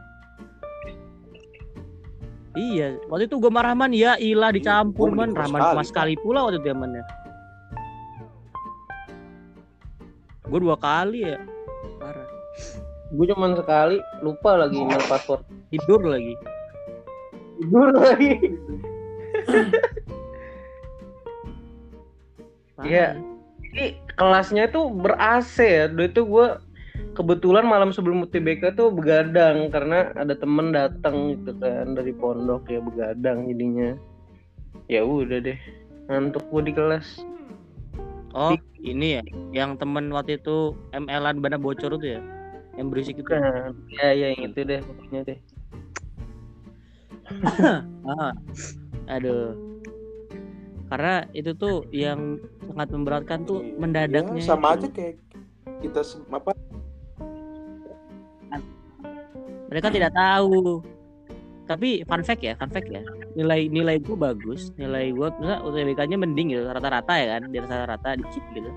[2.54, 5.84] Iya, waktu itu gue marah man, ya ilah dicampur Gua man, mending Rahman sekali, cuma
[5.90, 7.04] sekali pula waktu itu zamannya.
[10.46, 11.42] Gue dua kali ya,
[11.98, 12.33] parah.
[13.14, 15.46] Gue cuman sekali lupa lagi email password.
[15.70, 16.34] Tidur lagi.
[17.62, 18.32] Tidur lagi.
[22.82, 23.22] Iya.
[23.74, 23.86] Ini
[24.18, 25.86] kelasnya tuh ber AC ya.
[25.90, 26.48] Dulu itu gue
[27.14, 32.82] kebetulan malam sebelum UTBK tuh begadang karena ada temen datang gitu kan dari pondok ya
[32.82, 33.94] begadang jadinya.
[34.90, 35.58] Ya udah deh.
[36.10, 37.24] Ngantuk gue di kelas.
[38.34, 39.24] Oh, ini ya,
[39.54, 42.22] yang temen waktu itu ML-an bana bocor itu ya,
[42.76, 43.26] yang berisik itu.
[43.28, 43.74] Kan.
[43.90, 45.40] Ya ya yang itu deh pokoknya deh.
[48.04, 48.36] Ah,
[49.08, 49.56] aduh.
[50.92, 54.44] Karena itu tuh yang sangat memberatkan tuh Iya, mendadaknya.
[54.44, 54.86] sama itu.
[54.86, 55.16] aja kayak
[55.80, 56.52] kita apa
[59.68, 60.84] mereka tidak tahu
[61.66, 63.02] tapi fun fact ya fun fact ya
[63.34, 68.10] nilai nilai gue bagus nilai gue misalnya UTBK-nya mending gitu rata-rata ya kan di rata-rata
[68.20, 68.70] dikit gitu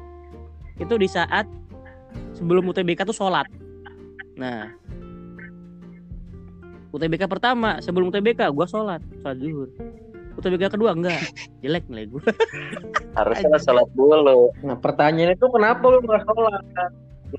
[0.81, 1.45] itu di saat
[2.33, 3.45] sebelum UTBK tuh sholat
[4.37, 4.69] nah
[6.93, 9.69] UTBK pertama sebelum UTBK gue sholat sholat zuhur
[10.37, 11.21] UTBK kedua enggak
[11.65, 12.23] jelek nilai gue
[13.17, 14.53] Harusnya sholat dulu.
[14.61, 16.63] Nah pertanyaannya tuh kenapa lu nggak sholat?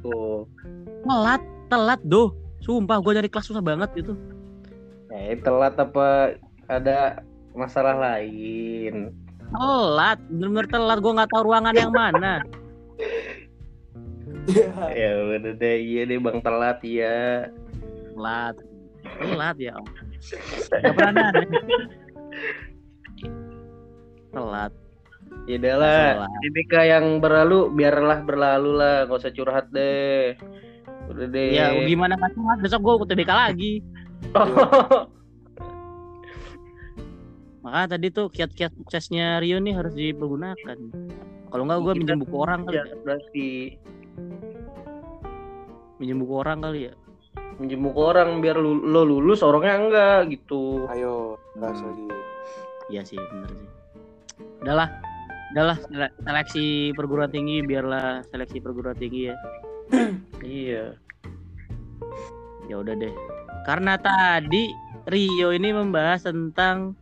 [0.01, 0.43] Tuh.
[1.05, 2.33] telat telat doh
[2.65, 4.17] sumpah gue nyari kelas susah banget gitu
[5.13, 6.35] Eh telat apa
[6.67, 7.23] ada
[7.55, 9.15] masalah lain?
[9.47, 12.43] telat bener-bener telat gue nggak tahu ruangan yang mana
[14.95, 17.51] Ya udah deh, iya deh bang telat ya.
[18.15, 18.55] telat.
[19.03, 19.87] Telat ya om
[20.71, 21.31] Gak pernah
[24.31, 24.71] telat.
[25.47, 26.39] Ya udahlah, Telat.
[26.43, 30.35] TBK yang berlalu biarlah berlalu lah, gak usah curhat deh.
[31.07, 31.55] Udah deh.
[31.55, 33.73] ya gimana nggak telat besok gue UTBK lagi.
[37.63, 40.77] Makanya tadi tuh kiat-kiat suksesnya Rio nih harus dipergunakan.
[41.47, 42.95] Kalau nggak gue minjem buku orang kali ya, ya.
[43.03, 43.75] berarti
[45.97, 46.93] minjem buku orang kali ya
[47.57, 50.85] minjem buku orang biar lu, lo lulus orangnya enggak gitu.
[50.93, 51.73] ayo Hmm.
[51.73, 52.07] lagi
[52.93, 53.69] iya sih bener sih
[54.61, 54.89] udahlah
[55.53, 59.35] udahlah sele- seleksi perguruan tinggi biarlah seleksi perguruan tinggi ya
[60.43, 60.93] Iya.
[62.69, 63.13] ya udah deh
[63.65, 64.69] karena tadi
[65.07, 66.93] Rio ini membahas tentang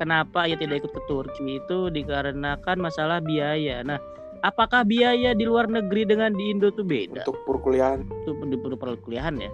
[0.00, 4.00] kenapa ia tidak ikut ke Turki itu dikarenakan masalah biaya nah
[4.40, 8.76] apakah biaya di luar negeri dengan di Indo tuh beda untuk perkuliahan itu perlu perlu
[8.76, 9.50] perkuliahan ya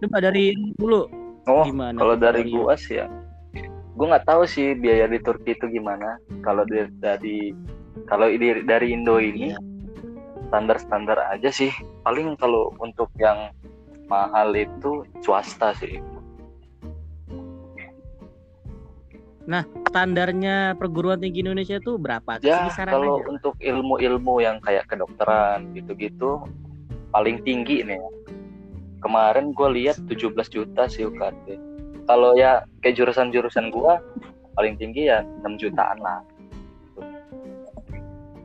[0.00, 1.04] coba dari dulu
[1.48, 2.62] Oh, gimana kalau dari Rio?
[2.62, 3.08] gua sih ya,
[3.96, 6.20] gua nggak tahu sih biaya di Turki itu gimana.
[6.44, 7.38] Kalau dari dari
[8.04, 9.58] kalau di- dari Indo ini Iya.
[10.46, 11.72] standar-standar aja sih.
[12.04, 13.50] Paling kalau untuk yang
[14.06, 15.96] mahal itu swasta sih.
[19.86, 23.28] Standarnya perguruan tinggi Indonesia itu berapa Ya kalau aja.
[23.28, 26.44] untuk ilmu-ilmu yang kayak kedokteran gitu-gitu
[27.10, 27.96] paling tinggi nih.
[27.96, 28.10] ya.
[29.00, 31.56] Kemarin gue lihat 17 juta sih UKT.
[32.04, 34.02] Kalau ya kayak jurusan-jurusan gua
[34.52, 36.20] paling tinggi ya 6 jutaan lah.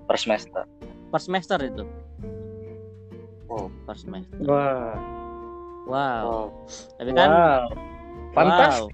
[0.06, 0.64] Per semester.
[1.06, 1.84] per semester itu
[3.48, 3.72] Oh.
[3.88, 4.94] per semester Wah.
[5.86, 6.46] wow wow
[6.98, 7.64] tapi kan Wow.
[8.34, 8.76] Fantas.
[8.76, 8.90] wow,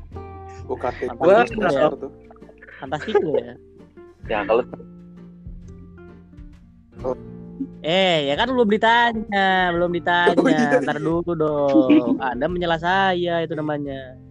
[0.68, 1.46] UKT ya.
[1.48, 2.12] semester tuh
[3.14, 3.54] tuh ya
[4.30, 4.64] Ya kalau
[7.82, 10.38] Eh, ya kan belum ditanya, belum ditanya.
[10.38, 12.18] Oh, iya, Ntar dulu dong.
[12.22, 14.22] Anda menyela saya itu namanya.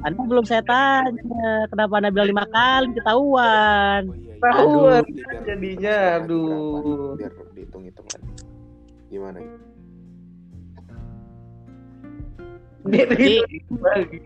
[0.00, 4.08] Anda belum saya tanya, kenapa Anda bilang lima kali ketahuan?
[4.08, 4.40] oh iya, iya.
[4.40, 7.12] Tahuan Jadi biar- jadinya, biar- aduh.
[7.16, 8.20] biar dihitung-hitung kan
[9.06, 9.38] gimana
[12.90, 13.42] Jadi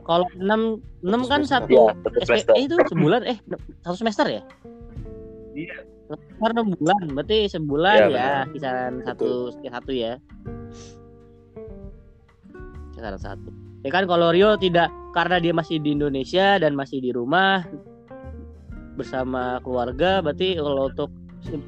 [0.05, 1.65] kalau enam enam kan semester.
[1.65, 2.53] satu ya satu semester.
[2.57, 3.39] eh, itu sebulan eh
[3.81, 4.43] satu semester ya?
[5.57, 5.77] Iya.
[6.11, 8.45] Semester enam bulan, berarti sebulan Iya, ya, benar.
[8.53, 10.13] kisaran satu satu ya.
[12.93, 13.49] Kisaran satu.
[13.81, 17.65] Ya kan kalau Rio tidak karena dia masih di Indonesia dan masih di rumah
[18.95, 21.09] bersama keluarga, berarti kalau untuk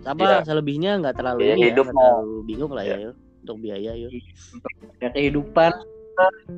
[0.04, 1.96] apa selebihnya nggak terlalu ini ya, hidup mah.
[1.96, 4.12] terlalu bingung lah ya, Yo, untuk biaya yuk.
[5.00, 5.72] Ya kehidupan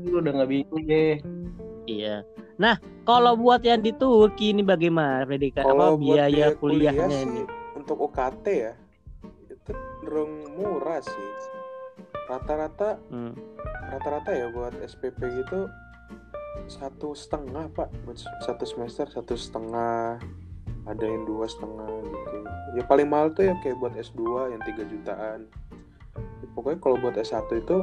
[0.07, 1.17] Lu udah nggak bingung deh.
[1.85, 2.25] Iya.
[2.57, 7.43] Nah, kalau buat yang di Turki ini bagaimana pendidikan apa biaya kuliah kuliahnya sih ini?
[7.75, 8.73] untuk UKT ya
[9.51, 11.29] itu cenderung murah sih.
[12.25, 13.35] Rata-rata Hmm.
[13.93, 15.69] rata-rata ya buat SPP gitu
[16.65, 20.17] satu setengah pak buat satu semester satu setengah
[20.89, 22.37] ada yang dua setengah gitu
[22.75, 24.23] ya paling mahal tuh ya kayak buat S2
[24.57, 25.41] yang 3 jutaan
[26.15, 27.77] Ya, pokoknya kalau buat S1 itu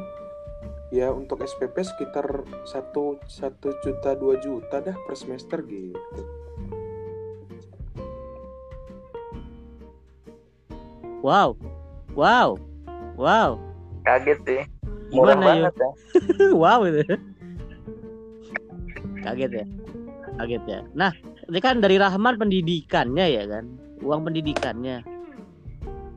[0.91, 5.97] ya untuk SPP sekitar satu satu juta dua juta dah per semester gitu
[11.21, 11.53] Wow.
[12.17, 12.57] Wow.
[13.13, 13.61] Wow.
[14.09, 14.61] Kaget sih.
[15.13, 15.45] Murah Gimana ya?
[15.45, 15.91] banget ya.
[16.61, 17.03] wow itu.
[19.21, 19.65] Kaget ya.
[20.41, 20.79] Kaget ya.
[20.97, 21.13] Nah,
[21.45, 23.69] ini kan dari Rahman pendidikannya ya kan.
[24.01, 25.05] Uang pendidikannya.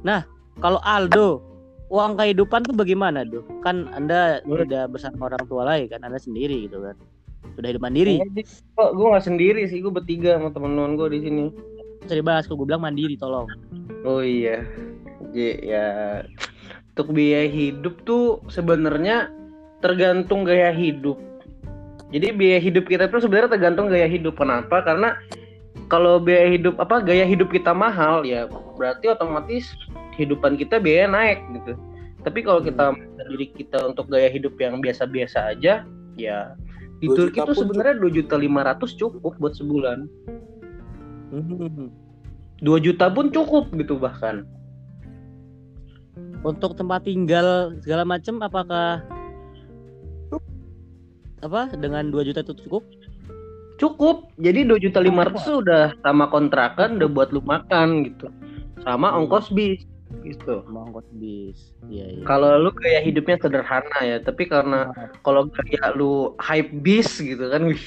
[0.00, 0.24] Nah,
[0.64, 1.44] kalau Aldo
[1.92, 3.44] uang kehidupan tuh bagaimana, Duh?
[3.60, 6.96] Kan Anda Menurut- tidak bersama orang tua lagi kan, Anda sendiri gitu kan.
[7.54, 8.18] Sudah hidup mandiri.
[8.74, 11.44] Kok gue nggak sendiri sih, gue bertiga sama temen-temen gue di sini.
[12.02, 13.46] Bisa dibahas kok gue bilang mandiri tolong.
[14.04, 14.64] Oh iya,
[15.32, 15.86] J- ya
[16.94, 19.28] untuk biaya hidup tuh sebenarnya
[19.80, 21.16] tergantung gaya hidup.
[22.12, 24.36] Jadi biaya hidup kita tuh sebenarnya tergantung gaya hidup.
[24.38, 24.84] Kenapa?
[24.84, 25.16] Karena
[25.88, 29.70] kalau biaya hidup apa gaya hidup kita mahal ya berarti otomatis
[30.14, 31.74] kehidupan kita biaya naik gitu.
[32.24, 35.84] Tapi kalau kita memaksa diri kita untuk gaya hidup yang biasa-biasa aja,
[36.16, 36.38] ya
[37.02, 40.08] di Dua Turki pun sebenarnya dua juta lima ratus cukup buat sebulan.
[41.34, 41.90] Hmm.
[42.62, 44.46] 2 juta pun cukup gitu bahkan.
[46.46, 49.02] Untuk tempat tinggal segala macam apakah
[51.44, 52.88] apa dengan 2 juta itu cukup?
[53.76, 54.32] Cukup.
[54.38, 58.30] Jadi 2 juta 500 tuh udah sama kontrakan udah buat lu makan gitu.
[58.84, 59.18] Sama Hmm.
[59.24, 59.80] ongkos bis
[60.22, 60.62] gitu.
[60.68, 61.58] Mau ongkos bis.
[61.88, 62.24] Iya, iya.
[62.24, 67.64] Kalau lu gaya hidupnya sederhana ya, tapi karena kalau gaya lu hype bis gitu kan
[67.64, 67.84] wih.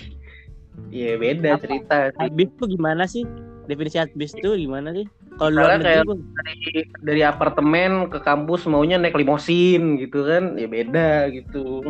[0.89, 1.61] Iya beda Apa?
[1.63, 2.21] cerita sih.
[2.21, 3.23] Habis tuh gimana sih?
[3.65, 5.05] Definisi habis itu gimana sih?
[5.37, 6.65] Kalau luar negeri kayak- gua- Dari,
[7.03, 11.83] dari apartemen ke kampus maunya naik limosin gitu kan, ya beda gitu.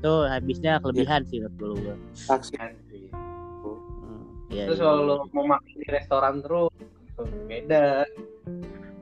[0.00, 1.94] tuh habisnya kelebihan sih menurut gua.
[2.26, 4.86] taksi Hmm, iya, Terus iya.
[4.88, 6.72] kalau lu mau makan di restoran terus
[7.46, 8.04] beda.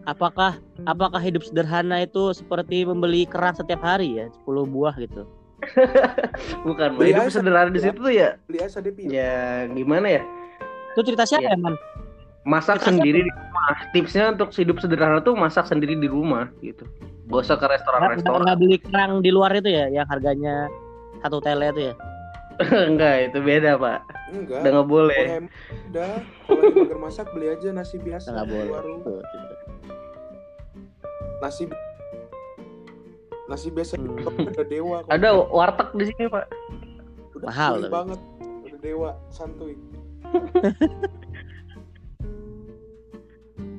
[0.05, 5.29] apakah apakah hidup sederhana itu seperti membeli kerang setiap hari ya 10 buah gitu
[6.67, 7.85] Bukan, Beli hidup sederhana di ya.
[7.85, 9.35] situ tuh ya, beli aja ya
[9.69, 10.23] gimana ya?
[10.89, 11.55] itu cerita siapa Iya.
[11.55, 11.75] ya man
[12.43, 13.75] masak Kita sendiri di rumah.
[13.93, 16.89] Tipsnya untuk hidup sederhana tuh masak sendiri di rumah gitu.
[17.29, 18.41] Gak usah ke nggak restoran-restoran.
[18.41, 20.65] nggak beli kerang di luar itu ya yang harganya
[21.21, 21.95] satu tele itu ya
[22.89, 23.99] Enggak, itu beda pak.
[24.31, 25.25] Enggak Udah nggak boleh.
[25.35, 25.51] Em-
[25.89, 26.11] udah
[26.45, 29.01] kalau mager masak beli aja nasi biasa nggak di boleh warung
[31.39, 31.63] nasi
[33.47, 34.45] nasi biasa Hmm.
[34.45, 35.11] udah dewa kok.
[35.11, 36.45] Ada warteg di sini pak.
[37.33, 37.93] udah mahal tapi.
[37.95, 38.21] banget
[38.67, 39.75] udah dewa santuy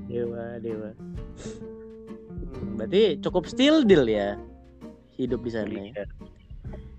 [0.08, 0.90] dewa dewa
[2.50, 4.36] Hmm, berarti cukup still deal ya
[5.14, 6.04] hidup di sana ya.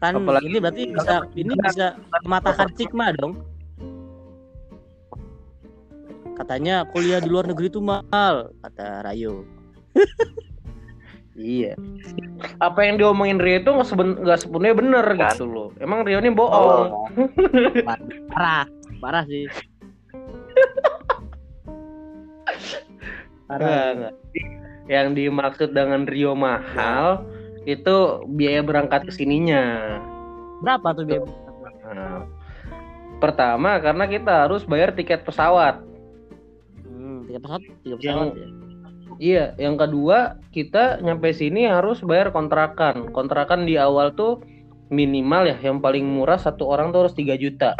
[0.00, 1.86] Kan Apalagi- ini berarti bisa ini bisa
[2.24, 3.44] mematahkan stigma dong
[6.34, 9.44] katanya kuliah di luar negeri itu mahal kata Rayo
[11.40, 11.72] Iya.
[12.60, 15.32] Apa yang diomongin Rio itu nggak seben- nggak sepenuhnya bener Kan?
[15.32, 15.68] gitu loh.
[15.80, 16.84] Emang Rio ini bohong.
[16.92, 17.08] Oh,
[18.34, 18.68] parah
[19.00, 19.48] parah sih
[23.48, 24.14] parah nggak.
[24.90, 27.24] Yang dimaksud dengan Rio mahal
[27.68, 27.96] itu
[28.30, 29.96] biaya berangkat ke sininya.
[30.60, 31.24] berapa tuh biaya
[31.90, 32.22] Nah,
[33.18, 35.82] pertama karena kita harus bayar tiket pesawat.
[36.86, 38.48] hmm, tiga pesawat tiga pesawat ya
[39.20, 43.12] Iya, yang kedua kita nyampe sini harus bayar kontrakan.
[43.12, 44.40] Kontrakan di awal tuh
[44.88, 47.76] minimal ya, yang paling murah satu orang tuh harus 3 juta.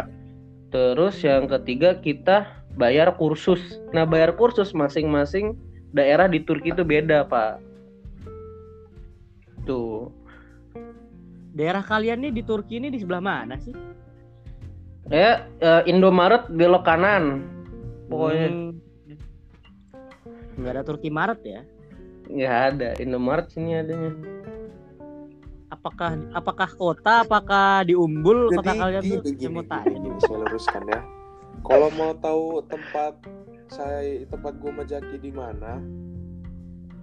[0.69, 2.45] Terus yang ketiga kita
[2.77, 3.81] bayar kursus.
[3.89, 5.57] Nah, bayar kursus masing-masing
[5.97, 7.70] daerah di Turki itu beda, Pak.
[9.63, 10.09] Tuh.
[11.51, 13.75] daerah kalian nih di Turki ini di sebelah mana sih
[15.11, 17.43] Ya, eh, Indomaret belok kanan.
[18.07, 18.71] Pokoknya Hmm.
[20.55, 21.61] nggak ada Turki Maret ya
[22.27, 24.11] nggak ada Indomaret sini adanya.
[25.67, 29.71] apakah apakah kota apakah di Umbul kota jadi kalian gini, tuh gini, saya mau gini,
[29.71, 31.01] tanya gini, saya luruskan ya
[31.63, 33.13] kalau mau tahu tempat
[33.67, 35.79] saya tempat gue menjaki di mana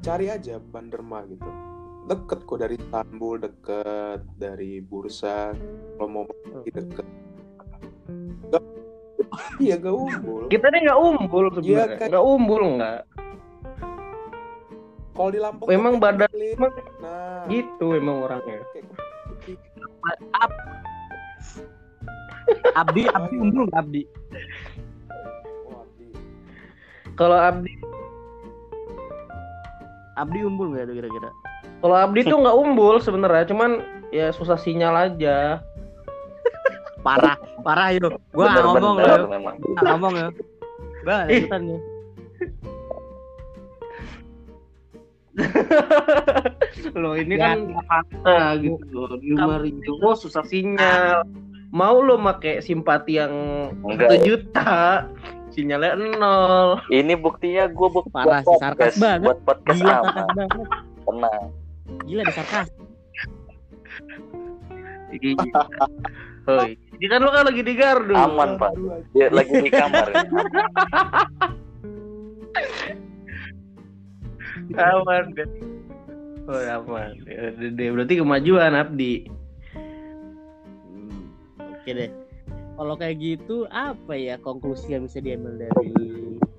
[0.01, 1.49] cari aja Banderma gitu
[2.09, 5.53] deket kok dari Istanbul deket dari Bursa
[5.95, 7.07] kalau mau pergi deket
[8.49, 8.65] Gak,
[9.59, 11.97] iya gak umbul Kita nih nggak umbul Iya, sebenarnya.
[11.99, 13.01] kayak- Nggak umbul nggak.
[15.11, 18.61] kalau di Lampung Emang tuh kayak badan- emang nah Gitu emang orangnya.
[20.35, 20.53] Ab
[22.79, 24.03] Abdi Abdi unggul nggak Abdi
[25.65, 26.07] Oh, Abdi.
[27.13, 27.73] Kalau Abdi,
[30.15, 31.31] Abdi unggul nggak tuh kira-kira
[31.79, 35.63] kalau Abdi tuh nggak umbul sebenarnya, cuman ya susah sinyal aja.
[36.99, 39.55] parah parah yuk gua Bener, ngomong bener, loh memang.
[39.79, 40.29] Ngomong ya
[41.31, 41.47] Ih.
[41.47, 41.79] ikutan ya
[46.99, 47.55] Loh ini Ya.
[47.55, 49.15] kan fakta gitu loh.
[49.17, 51.23] Di rumah Ringo oh, susah sinyal.
[51.71, 53.33] Mau lo make simpati yang
[53.95, 55.07] satu juta,
[55.53, 56.83] sinyalnya nol.
[56.89, 59.23] Ini buktinya gue buat Parah sih, sarkas banget.
[59.23, 60.09] Buat podcast gila aman.
[60.09, 60.69] sarkas banget
[61.07, 61.43] Tenang.
[62.07, 62.69] Gila di sarkas.
[66.49, 66.77] Hoi.
[66.99, 68.15] Ini kan lo kan lagi di gardu.
[68.17, 68.73] Aman pak.
[69.13, 70.09] Dia lagi di kamar.
[70.11, 70.25] ya.
[74.99, 75.49] Aman deh.
[76.49, 77.13] Oh, aman.
[77.77, 79.29] Berarti kemajuan Abdi.
[81.61, 82.11] Oke deh
[82.79, 85.91] kalau kayak gitu apa ya konklusi yang bisa diambil dari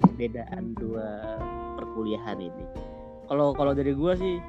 [0.03, 1.39] perbedaan dua
[1.80, 2.65] perkuliahan ini
[3.32, 4.43] kalau kalau dari gua sih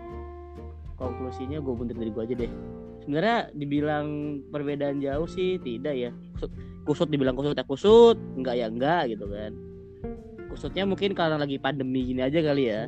[1.00, 2.52] konklusinya gue buntir dari gua aja deh.
[3.00, 4.06] Sebenarnya dibilang
[4.52, 6.10] perbedaan jauh sih tidak ya.
[6.36, 6.52] Kusut,
[6.84, 9.56] kusut dibilang kusut ya kusut enggak ya enggak gitu kan.
[10.52, 12.84] Kusutnya mungkin karena lagi pandemi gini aja kali ya.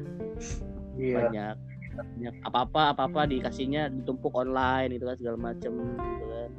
[0.93, 1.57] Banyak
[1.93, 6.51] banyak apa apa apa apa dikasihnya ditumpuk online gitu kan segala macem gitu kan.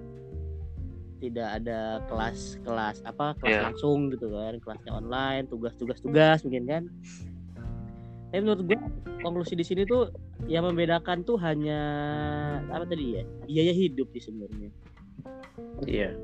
[1.23, 1.79] Tidak ada
[2.09, 3.61] kelas kelas apa kelas Iya.
[3.69, 6.83] langsung gitu kan kelasnya online tugas tugas tugas mungkin kan
[8.33, 8.77] tapi menurut gue
[9.21, 10.09] konklusi di sini tuh
[10.49, 11.79] yang membedakan tuh hanya
[12.67, 14.73] apa tadi ya biaya hidup sih sebenarnya
[15.85, 16.17] Iya.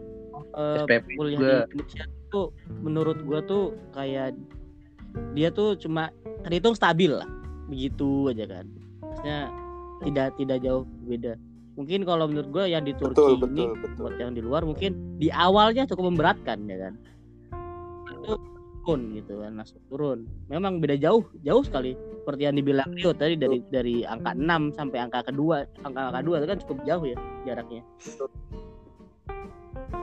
[0.58, 1.54] Eh, SPP kuliah juga.
[1.70, 2.48] di Indonesia tuh
[2.82, 4.34] menurut gua tuh kayak
[5.34, 6.10] dia tuh cuma
[6.42, 7.30] terhitung stabil lah
[7.68, 8.66] begitu aja kan
[9.02, 9.40] maksudnya
[10.02, 11.34] tidak tidak jauh beda
[11.76, 14.02] mungkin kalau menurut gua yang di Turki Betul, ini betul, betul.
[14.02, 14.92] buat yang di luar mungkin
[15.22, 16.94] di awalnya cukup memberatkan ya kan
[18.10, 18.34] itu
[18.82, 23.36] turun gitu kan langsung turun memang beda jauh jauh sekali seperti yang dibilang Rio tadi
[23.36, 27.18] dari dari angka 6 sampai angka kedua angka angka dua itu kan cukup jauh ya
[27.44, 27.82] jaraknya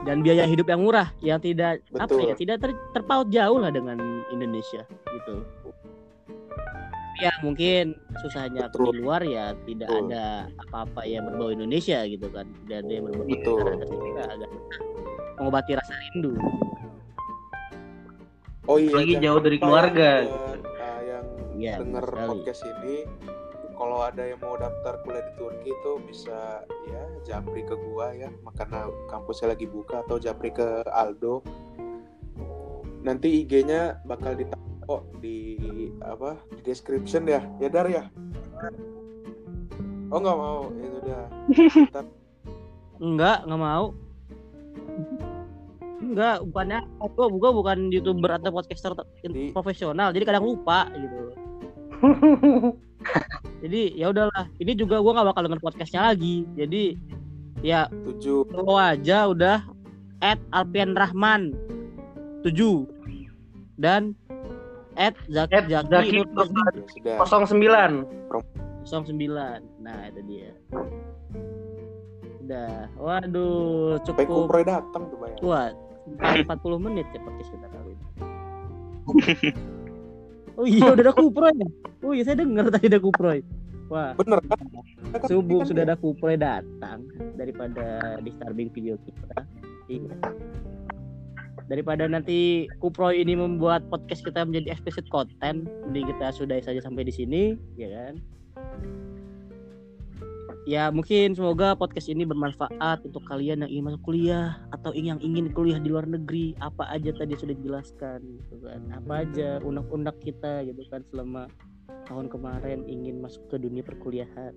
[0.07, 2.31] dan biaya hidup yang murah yang tidak apa Betul.
[2.31, 3.99] ya tidak ter- terpaut jauh lah dengan
[4.31, 5.43] Indonesia gitu
[7.17, 8.93] ya mungkin susahnya Betul.
[8.93, 10.03] di luar ya tidak Betul.
[10.07, 10.25] ada
[10.69, 13.61] apa-apa yang berbau Indonesia gitu kan tidak ada yang berbau Betul.
[13.67, 14.51] Indonesia agak
[15.37, 16.33] mengobati rasa rindu
[18.67, 18.91] Oh iya.
[18.93, 20.35] Jangan jauh dari keluarga, ya, gitu.
[20.35, 21.25] buat, uh, yang
[21.57, 22.29] Iya, denger sekali.
[22.29, 22.97] podcast ini,
[23.73, 26.41] kalau ada yang mau daftar kuliah di Turki itu bisa
[26.91, 31.41] ya japri ke gua ya, karena kampusnya lagi buka atau japri ke Aldo.
[33.07, 35.57] Nanti IG-nya bakal ditaruh di
[36.03, 38.11] apa di description ya, ya Dar ya.
[40.11, 41.23] Oh nggak mau, ya sudah.
[41.95, 42.05] Ntar
[42.97, 43.93] enggak nggak mau
[45.97, 51.17] enggak bukannya gua gua bukan youtuber atau podcaster te- Di- profesional jadi kadang lupa gitu
[53.63, 56.97] jadi ya udahlah ini juga gua nggak bakal denger podcastnya lagi jadi
[57.61, 58.45] ya tujuh.
[58.47, 59.65] follow aja udah
[60.21, 61.57] at Alpian Rahman
[62.43, 62.53] 7
[63.77, 64.13] dan
[64.95, 66.25] at Zaki At Zaki Ya
[66.89, 67.17] sudah.
[67.45, 68.05] 09.
[68.85, 69.13] 09
[69.79, 70.53] nah itu dia
[72.41, 75.41] udah waduh Sampai cukup datang tuh bayang.
[75.43, 75.75] kuat
[76.19, 78.11] 40 menit ya podcast kita kali ini.
[80.57, 81.69] Oh iya udah ada kuproy ya?
[82.01, 83.45] Oh iya saya dengar tadi ada kuproy.
[83.93, 84.17] Wah.
[84.17, 84.65] Bener kan?
[85.13, 87.05] Kan subuh kan sudah ada kuproy datang
[87.37, 89.45] daripada disturbing video kita.
[89.93, 90.17] Iya.
[91.69, 97.05] Daripada nanti kuproy ini membuat podcast kita menjadi explicit content jadi kita sudahi saja sampai
[97.05, 97.43] di sini
[97.75, 98.15] ya kan
[100.67, 105.55] ya mungkin semoga podcast ini bermanfaat untuk kalian yang ingin masuk kuliah atau yang ingin
[105.55, 106.59] kuliah di luar negeri.
[106.59, 108.83] Apa aja tadi sudah dijelaskan gitu kan.
[108.91, 111.47] Apa aja unek-unek kita gitu kan selama
[112.11, 114.53] tahun kemarin ingin masuk ke dunia perkuliahan.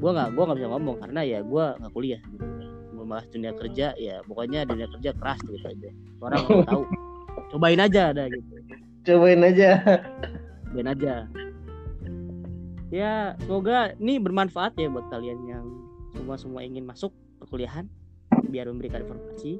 [0.00, 2.44] Gua nggak gua nggak bisa ngomong karena ya gua nggak kuliah gitu
[2.94, 5.90] mau bahas dunia kerja ya pokoknya dunia kerja keras gitu aja.
[6.24, 6.82] Orang nggak tahu
[7.52, 8.52] cobain aja ada gitu.
[9.04, 9.70] Cobain aja.
[10.72, 11.28] cobain aja
[12.94, 15.66] ya semoga ini bermanfaat ya buat kalian yang
[16.14, 17.10] semua semua ingin masuk
[17.42, 17.90] perkuliahan
[18.46, 19.58] biar memberikan informasi.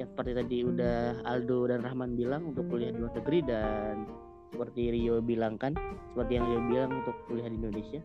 [0.00, 4.08] Yang seperti tadi udah Aldo dan Rahman bilang untuk kuliah di luar negeri dan
[4.48, 5.76] seperti Rio bilang kan
[6.16, 8.00] seperti yang Rio bilang untuk kuliah di Indonesia.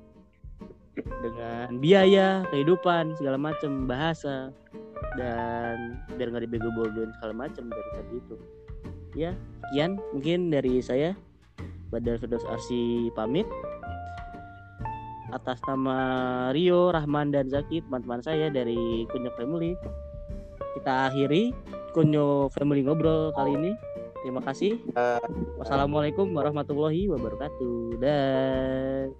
[0.99, 4.51] Dengan biaya kehidupan segala macam bahasa
[5.15, 8.35] dan biar nggak dibego-begoin segala macam dari tadi itu.
[9.15, 9.31] Ya
[9.71, 11.15] sekian mungkin dari saya.
[11.91, 13.43] Badar Firdaus Arsi pamit
[15.31, 15.97] atas nama
[16.51, 19.73] Rio, Rahman dan Zaki teman-teman saya dari Kunyo Family.
[20.79, 21.55] Kita akhiri
[21.95, 23.71] Kunyo Family ngobrol kali ini.
[24.21, 24.77] Terima kasih.
[25.57, 27.97] Wassalamualaikum warahmatullahi wabarakatuh.
[27.97, 29.17] Dan